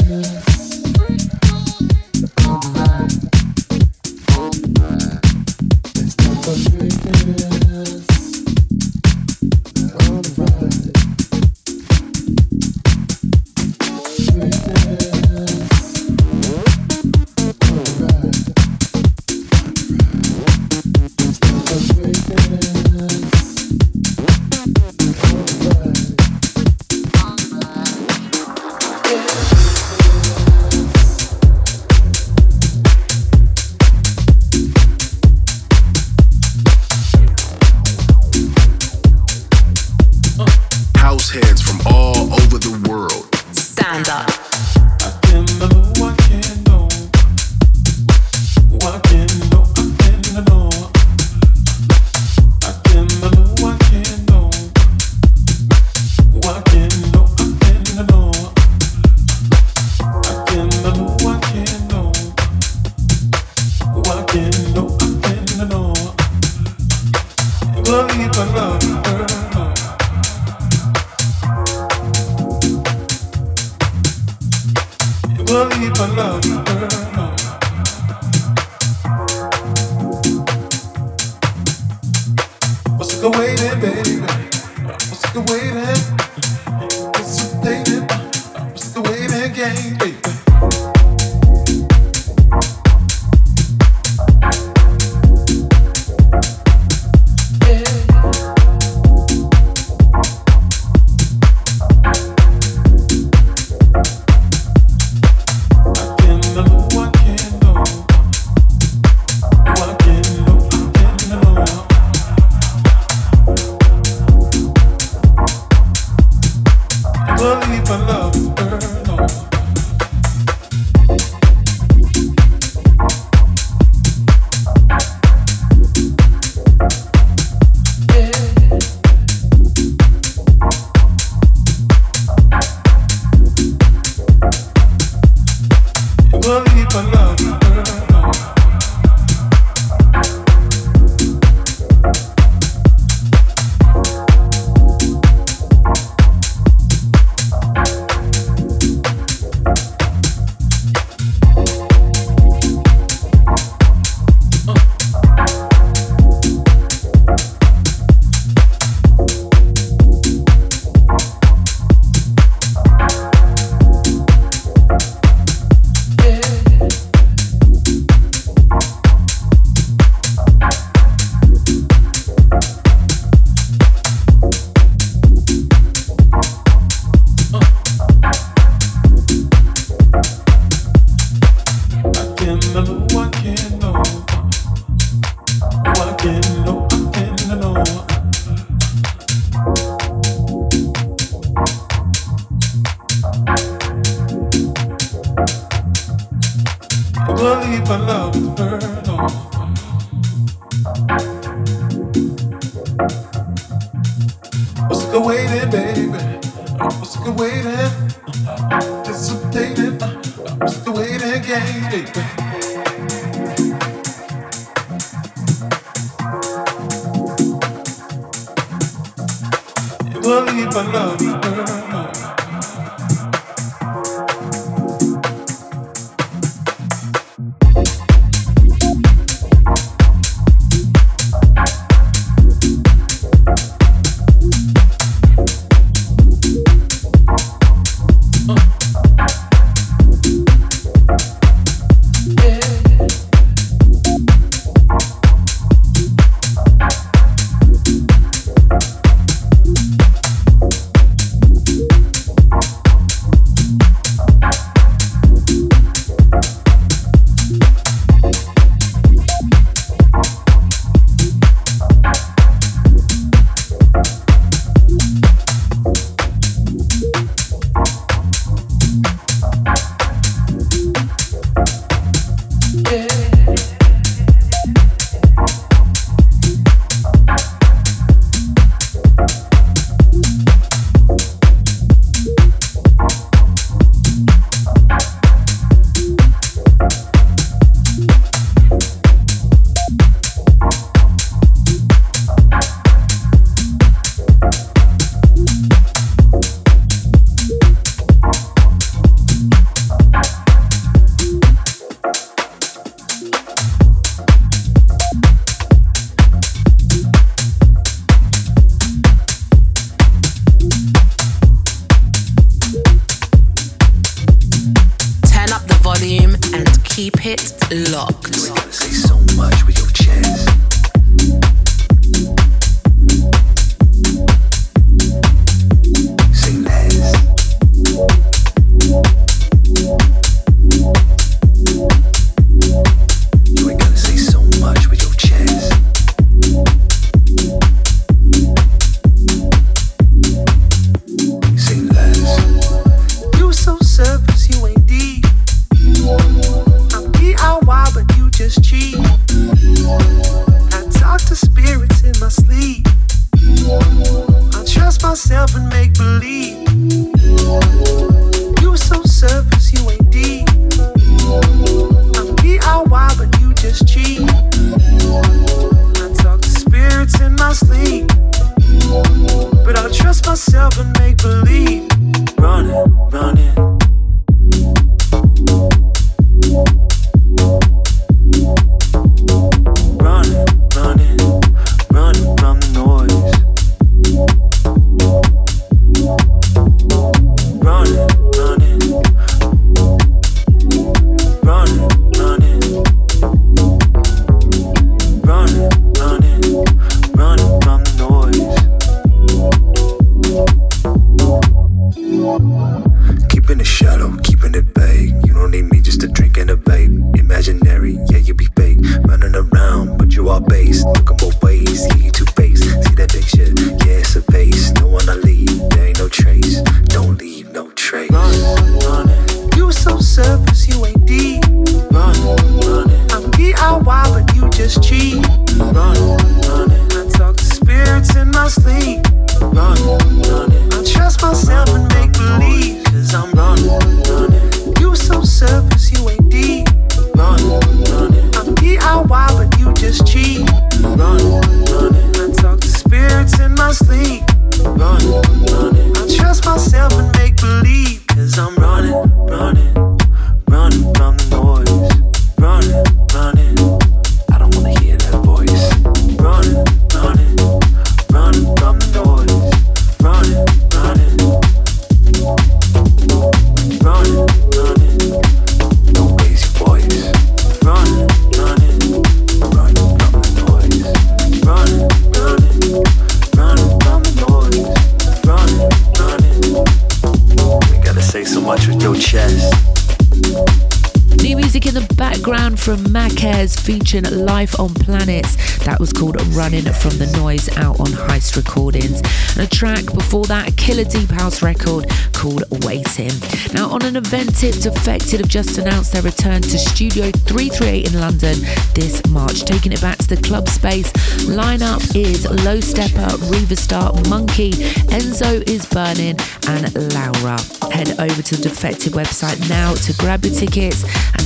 Life 484.44 484.60
on 484.60 484.74
Planets. 484.74 485.36
That 485.64 485.80
was 485.80 485.90
called 485.90 486.20
Running 486.36 486.64
from 486.64 486.98
the 486.98 487.06
Noise 487.16 487.48
out 487.56 487.80
on 487.80 487.86
Heist 487.86 488.36
Recordings. 488.36 489.00
And 489.32 489.40
a 489.40 489.46
track 489.46 489.86
before 489.94 490.26
that, 490.26 490.50
a 490.50 490.52
Killer 490.52 490.84
Deep 490.84 491.08
House 491.08 491.40
record 491.42 491.86
called 492.12 492.44
Waiting. 492.62 493.12
Now, 493.54 493.70
on 493.70 493.80
an 493.86 493.96
event 493.96 494.36
tip, 494.36 494.54
Defected 494.56 495.20
have 495.20 495.30
just 495.30 495.56
announced 495.56 495.94
their 495.94 496.02
return 496.02 496.42
to 496.42 496.58
Studio 496.58 497.10
338 497.10 497.88
in 497.94 498.00
London 498.00 498.36
this 498.74 499.00
March, 499.08 499.44
taking 499.44 499.72
it 499.72 499.80
back 499.80 499.96
to 499.98 500.08
the 500.08 500.20
club 500.20 500.46
space. 500.46 500.92
Lineup 501.24 501.80
is 501.96 502.28
Low 502.44 502.58
Steppa, 502.58 503.16
Riva 503.32 503.56
Starr, 503.56 503.92
Monki, 504.12 504.52
Enzo 504.92 505.40
is 505.48 505.64
Burning, 505.64 506.18
and 506.48 506.68
Laura. 506.92 507.40
Head 507.72 507.98
over 507.98 508.20
to 508.20 508.36
the 508.36 508.42
Defected 508.50 508.92
website 508.92 509.40
now 509.48 509.72
to 509.72 509.94
grab 509.94 510.22
your 510.22 510.34
tickets 510.34 510.84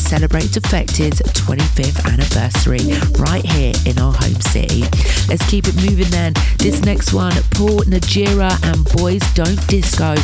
celebrate 0.09 0.45
Defected's 0.45 1.21
25th 1.21 2.11
anniversary 2.11 2.81
right 3.23 3.45
here 3.45 3.75
in 3.85 3.99
our 3.99 4.15
home 4.15 4.41
city. 4.41 4.85
Let's 5.29 5.45
keep 5.51 5.69
it 5.69 5.77
moving 5.77 6.11
then. 6.11 6.33
This 6.57 6.81
next 6.81 7.13
one, 7.13 7.35
Paul 7.51 7.81
Najera 7.81 8.51
and 8.73 8.87
Boys 8.97 9.21
Don't 9.35 9.67
Disco. 9.69 10.15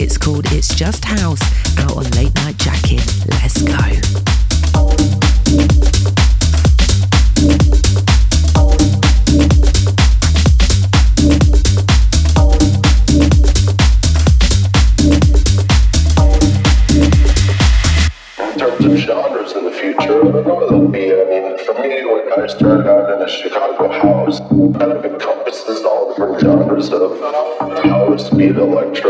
It's 0.00 0.16
called 0.16 0.46
It's 0.52 0.72
Just 0.72 1.04
House 1.04 1.42
out 1.80 1.96
on 1.96 2.04
Late 2.12 2.32
Night 2.36 2.56
Jackin. 2.56 3.02
Let's 3.30 3.60
go. 3.62 4.51
Kind 24.82 24.94
of 24.94 25.04
encompasses 25.04 25.84
all 25.84 26.08
different 26.08 26.40
genres 26.40 26.92
of 26.92 27.12
beat, 28.36 28.56
electro, 28.56 28.56
minimal, 28.56 29.01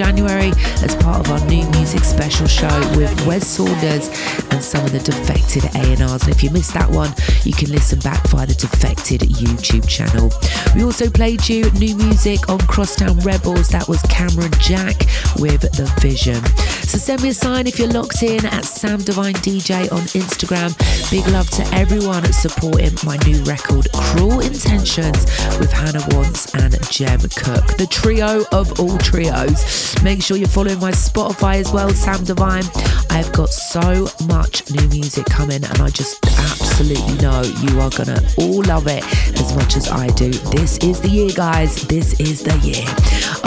January 0.00 0.50
as 0.82 0.96
part 0.96 1.20
of 1.20 1.30
our 1.30 1.46
new 1.46 1.62
music 1.72 2.04
special 2.04 2.46
show 2.46 2.80
with 2.96 3.12
Wes 3.26 3.46
Saunders 3.46 4.08
and 4.50 4.64
some 4.64 4.82
of 4.82 4.92
the 4.92 4.98
Defected 4.98 5.64
A&Rs. 5.76 6.22
And 6.22 6.34
if 6.34 6.42
you 6.42 6.48
missed 6.48 6.72
that 6.72 6.88
one, 6.88 7.12
you 7.44 7.52
can 7.52 7.70
listen 7.70 7.98
back 7.98 8.26
via 8.28 8.46
the 8.46 8.54
Defected 8.54 9.20
YouTube 9.20 9.86
channel. 9.86 10.32
We 10.74 10.84
also 10.84 11.10
played 11.10 11.46
you 11.46 11.70
new 11.72 11.94
music 11.96 12.48
on 12.48 12.60
Crosstown 12.60 13.18
Rebels. 13.18 13.68
That 13.68 13.88
was 13.88 14.00
Cameron 14.04 14.52
Jack 14.58 14.96
with 15.36 15.60
The 15.76 15.92
Vision. 16.00 16.42
So 16.88 16.96
send 16.96 17.22
me 17.22 17.28
a 17.28 17.34
sign 17.34 17.66
if 17.66 17.78
you're 17.78 17.88
locked 17.88 18.22
in 18.22 18.46
at 18.46 18.64
Sam 18.64 19.00
Divine 19.00 19.34
DJ 19.34 19.92
on 19.92 20.00
Instagram. 20.16 20.72
Big 21.10 21.26
love 21.26 21.50
to 21.50 21.66
everyone 21.74 22.24
supporting 22.32 22.96
my 23.04 23.16
new 23.26 23.42
record, 23.42 23.90
Cruel 23.92 24.38
Intentions, 24.38 25.24
with 25.58 25.72
Hannah 25.72 26.06
Wants 26.10 26.54
and 26.54 26.72
Jem 26.88 27.18
Cooke, 27.18 27.76
the 27.78 27.88
trio 27.90 28.44
of 28.52 28.78
all 28.78 28.96
trios. 28.98 30.00
Make 30.04 30.22
sure 30.22 30.36
you're 30.36 30.46
following 30.46 30.78
my 30.78 30.92
Spotify 30.92 31.56
as 31.56 31.72
well, 31.72 31.90
Sam 31.90 32.22
Divine. 32.22 32.62
I've 33.10 33.32
got 33.32 33.48
so 33.48 34.06
much 34.28 34.70
new 34.70 34.86
music 34.86 35.26
coming, 35.26 35.64
and 35.64 35.80
I 35.80 35.88
just 35.88 36.24
absolutely 36.38 37.14
know 37.14 37.42
you 37.42 37.80
are 37.80 37.90
gonna 37.90 38.22
all 38.38 38.62
love 38.62 38.86
it 38.86 39.02
as 39.36 39.52
much 39.56 39.76
as 39.76 39.88
I 39.90 40.06
do. 40.08 40.30
This 40.30 40.78
is 40.78 41.00
the 41.00 41.08
year, 41.08 41.30
guys. 41.34 41.88
This 41.88 42.20
is 42.20 42.44
the 42.44 42.56
year. 42.58 42.86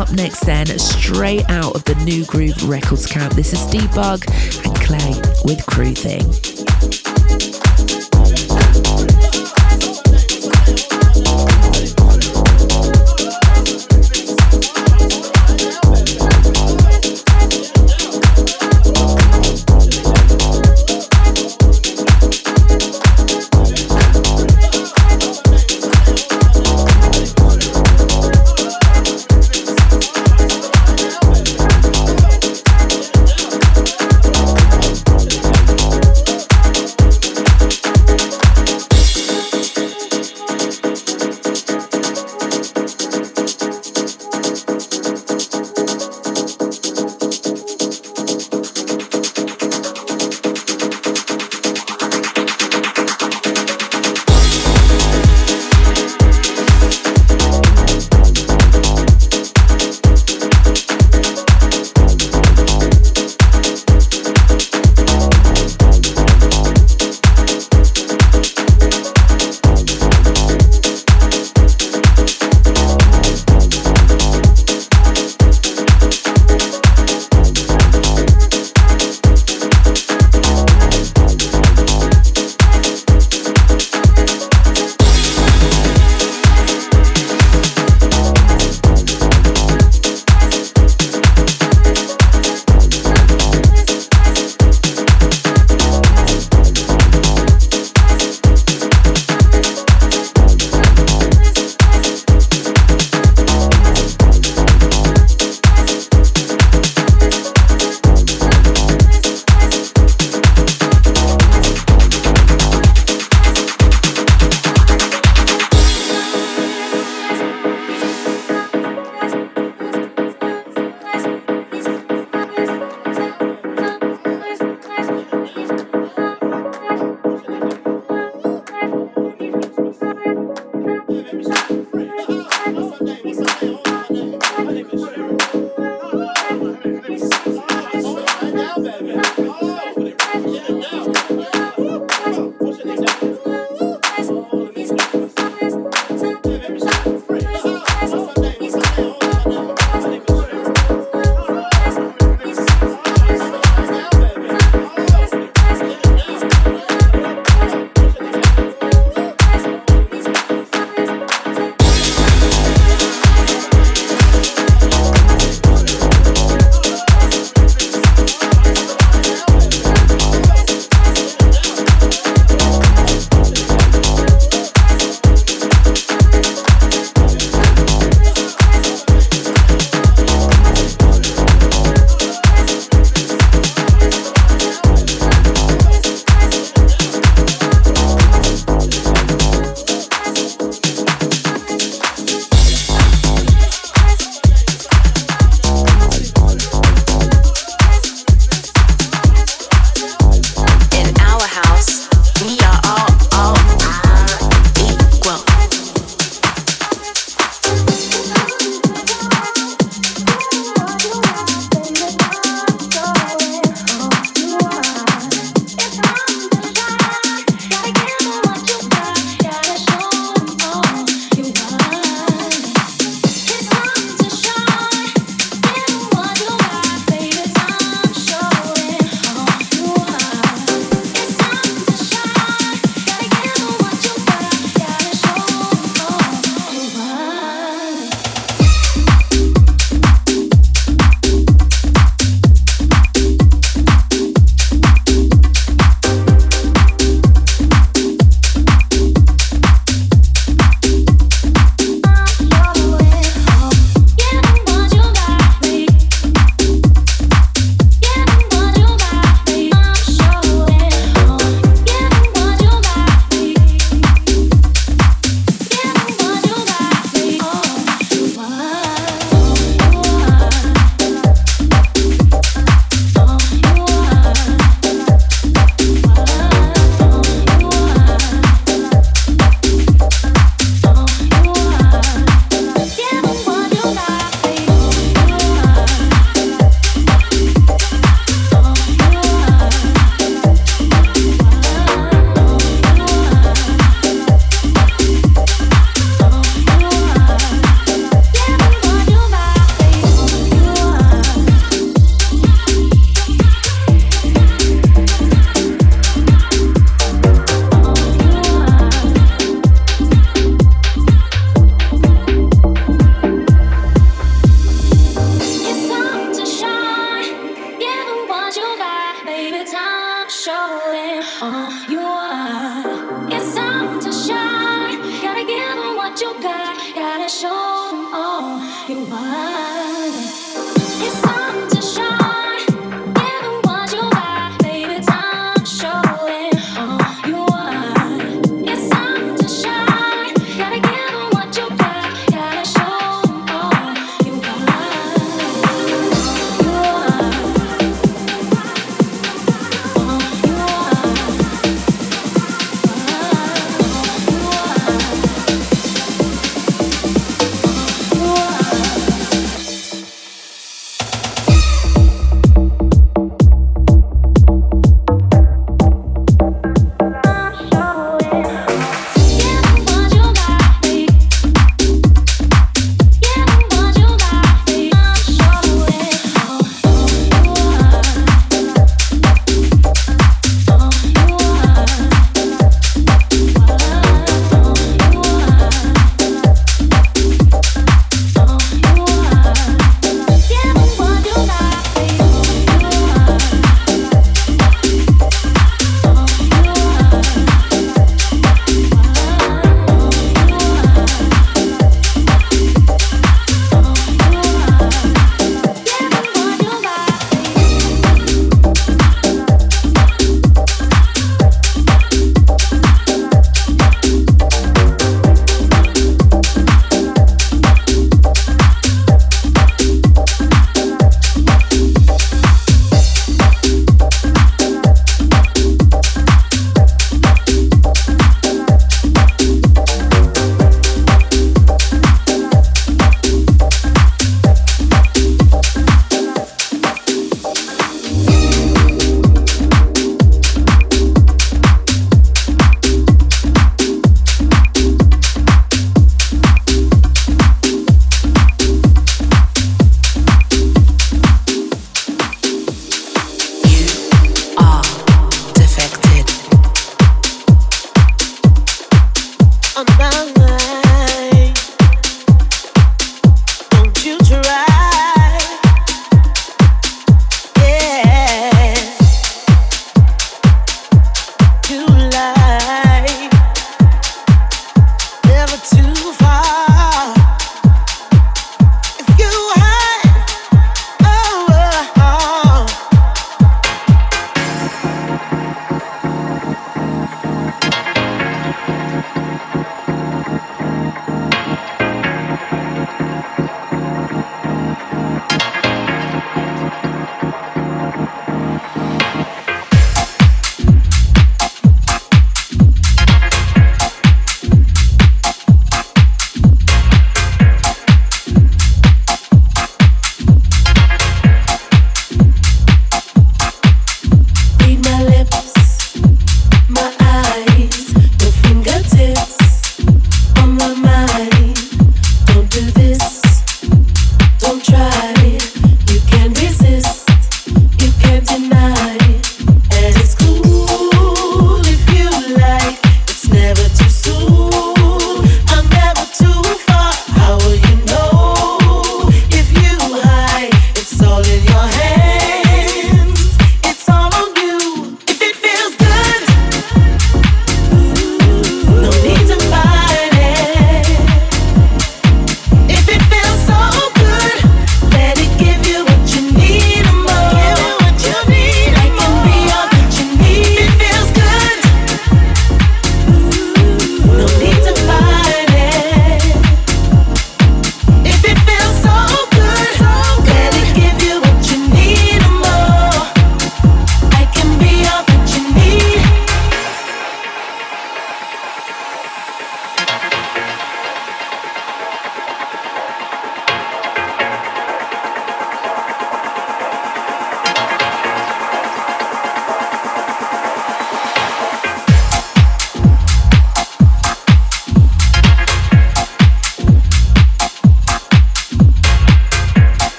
Up 0.00 0.12
next, 0.12 0.46
then, 0.46 0.66
straight 0.78 1.50
out 1.50 1.74
of 1.74 1.82
the 1.82 1.96
Nu 2.04 2.24
Groove 2.24 2.68
Records 2.68 3.06
camp, 3.06 3.34
this 3.34 3.52
is 3.52 3.58
Steve 3.58 3.92
Bug 3.96 4.24
and 4.64 4.76
Cle 4.80 5.20
with 5.44 5.66
Crew 5.66 5.92
Thing. 5.92 6.57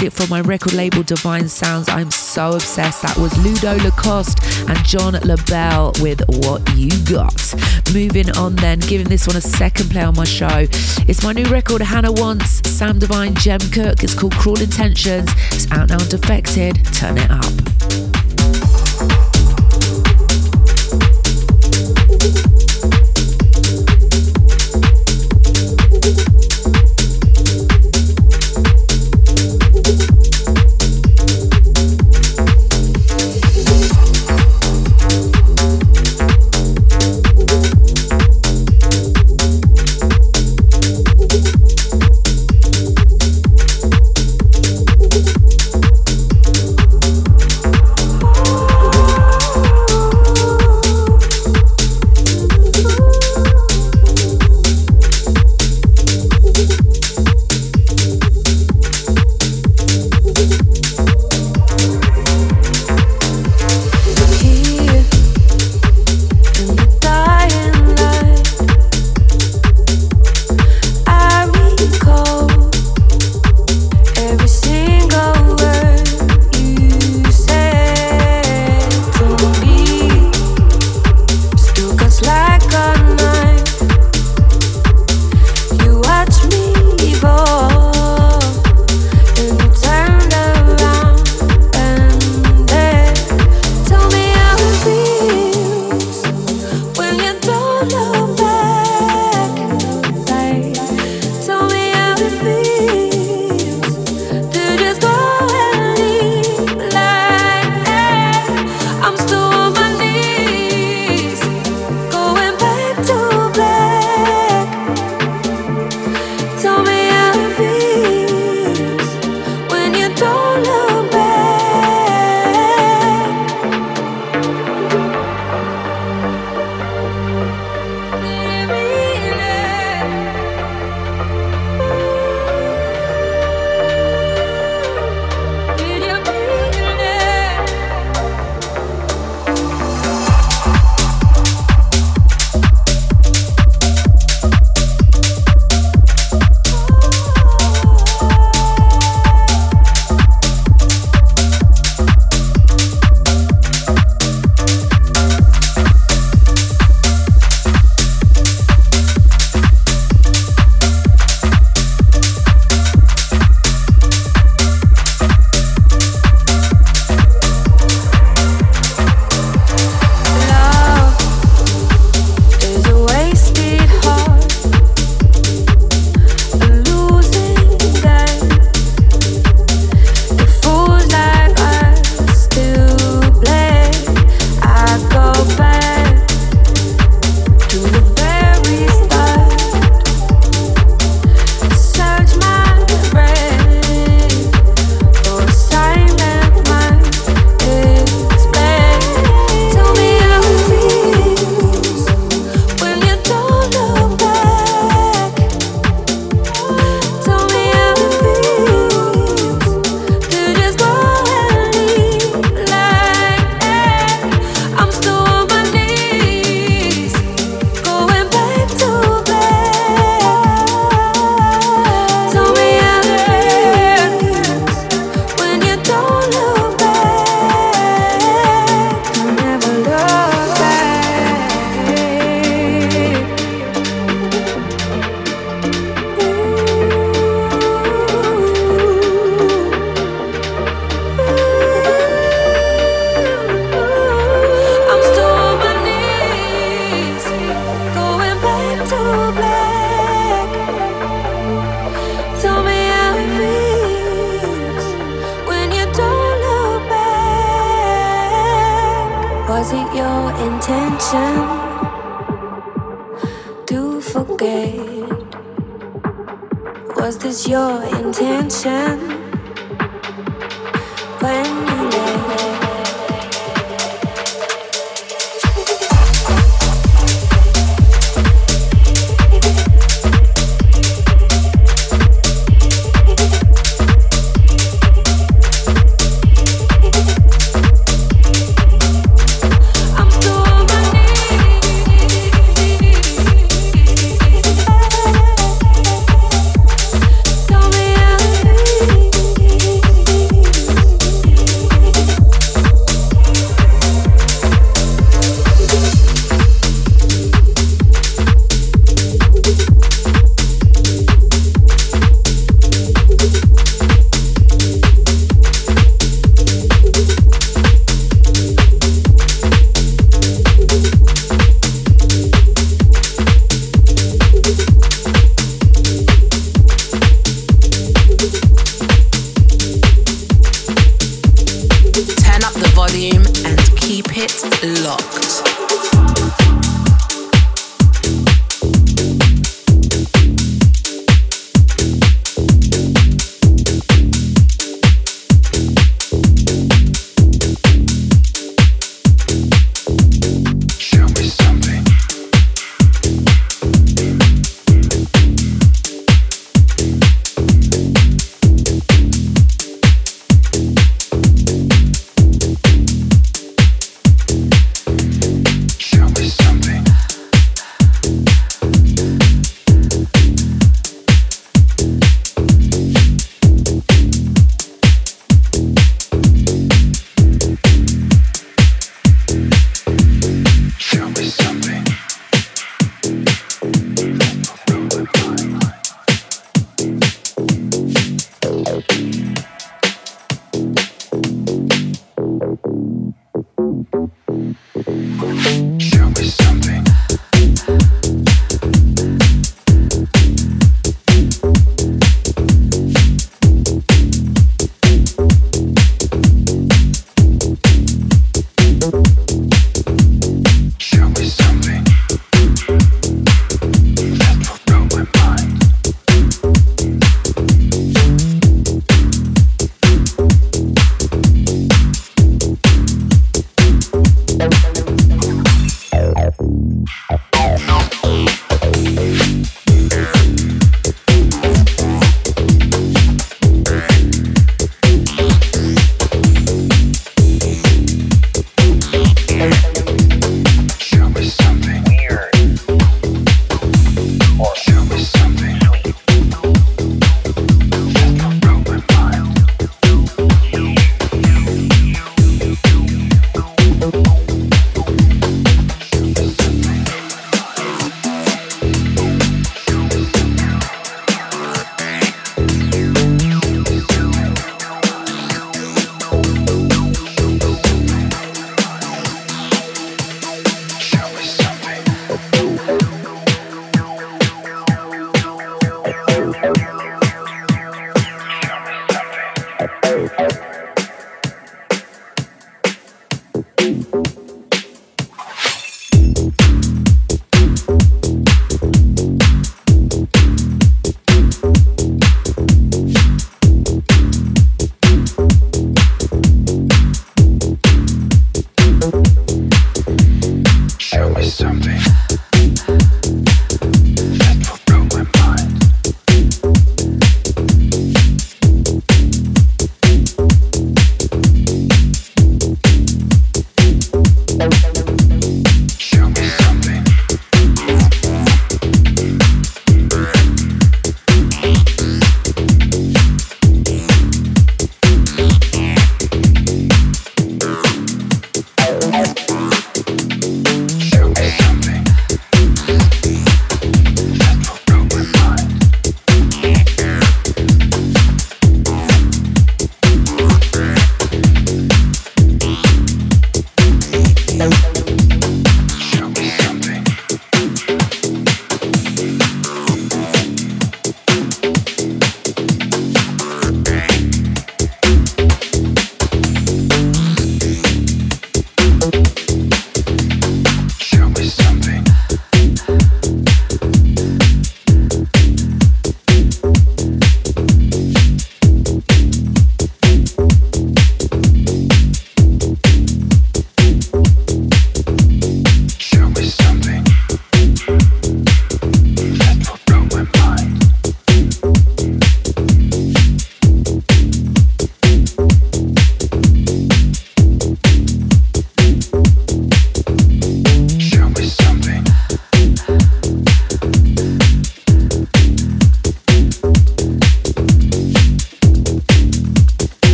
Music 0.00 0.12
from 0.12 0.28
my 0.28 0.40
record 0.42 0.74
label 0.74 1.02
DVINE 1.02 1.48
Sounds. 1.48 1.88
I'm 1.88 2.10
so 2.12 2.52
obsessed. 2.52 3.02
That 3.02 3.16
was 3.16 3.36
Ludo 3.38 3.82
Lacoste 3.82 4.38
and 4.68 4.78
John 4.84 5.14
Lebel 5.14 5.92
with 6.00 6.20
What 6.44 6.62
You 6.76 6.90
Got. 7.04 7.54
Moving 7.92 8.30
on 8.36 8.54
then, 8.56 8.78
giving 8.78 9.08
this 9.08 9.26
one 9.26 9.36
a 9.36 9.40
second 9.40 9.90
play 9.90 10.02
on 10.02 10.14
my 10.14 10.24
show. 10.24 10.66
It's 11.08 11.24
my 11.24 11.32
new 11.32 11.46
record, 11.46 11.82
Hannah 11.82 12.12
Wants, 12.12 12.68
Sam 12.70 13.00
Divine, 13.00 13.34
Jem 13.34 13.60
Cooke. 13.72 14.04
It's 14.04 14.14
called 14.14 14.34
Cruel 14.34 14.60
Intentions. 14.60 15.30
It's 15.50 15.70
out 15.72 15.88
now 15.88 15.98
Defected. 15.98 16.76
Turn 16.94 17.18
it 17.18 17.30
up. 17.30 17.67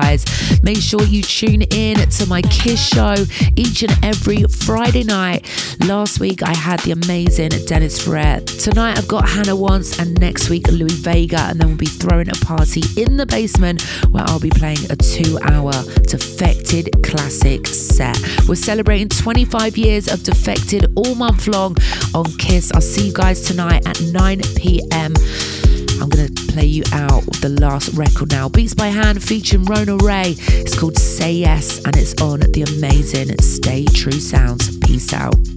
Guys. 0.00 0.24
Make 0.64 0.78
sure 0.78 1.04
you 1.04 1.22
tune 1.22 1.62
in 1.62 1.96
to 1.96 2.26
my 2.26 2.42
Kiss 2.42 2.84
show 2.84 3.14
each 3.54 3.84
and 3.84 3.96
every 4.02 4.42
Friday 4.42 5.04
night. 5.04 5.46
Last 5.86 6.18
week 6.18 6.42
I 6.42 6.52
had 6.52 6.80
the 6.80 6.90
amazing 6.90 7.50
Dennis 7.66 8.02
Ferrer. 8.02 8.40
Tonight 8.40 8.98
I've 8.98 9.06
got 9.06 9.28
Hannah 9.28 9.54
Wants 9.54 10.00
and 10.00 10.18
next 10.18 10.50
week 10.50 10.66
Louie 10.66 10.88
Vega 10.88 11.42
and 11.42 11.60
then 11.60 11.68
we'll 11.68 11.76
be 11.76 11.86
throwing 11.86 12.28
a 12.28 12.34
party 12.44 12.82
in 13.00 13.16
the 13.16 13.24
basement 13.24 13.82
where 14.10 14.24
I'll 14.26 14.40
be 14.40 14.50
playing 14.50 14.90
a 14.90 14.96
two 14.96 15.38
hour 15.42 15.72
Defected 16.08 16.90
classic 17.04 17.64
set. 17.68 18.18
We're 18.48 18.56
celebrating 18.56 19.08
25 19.08 19.76
years 19.76 20.08
of 20.08 20.24
Defected 20.24 20.92
all 20.96 21.14
month 21.14 21.46
long 21.46 21.76
on 22.14 22.24
Kiss. 22.38 22.72
I'll 22.72 22.80
see 22.80 23.06
you 23.06 23.12
guys 23.12 23.42
tonight 23.42 23.86
at 23.86 24.00
9 24.00 24.40
pm. 24.56 25.14
Going 26.14 26.32
to 26.32 26.46
play 26.52 26.66
you 26.66 26.84
out 26.92 27.24
with 27.26 27.40
the 27.40 27.48
last 27.48 27.92
record 27.94 28.30
now. 28.30 28.48
Beats 28.48 28.72
by 28.72 28.86
Hand 28.86 29.20
featuring 29.20 29.64
Rona 29.64 29.96
Ray. 29.96 30.36
It's 30.38 30.78
called 30.78 30.96
Say 30.96 31.32
Yes 31.32 31.78
and 31.84 31.96
it's 31.96 32.14
on 32.22 32.38
the 32.38 32.62
amazing 32.62 33.36
Stay 33.38 33.84
True 33.84 34.12
Sounds. 34.12 34.78
Peace 34.78 35.12
out. 35.12 35.53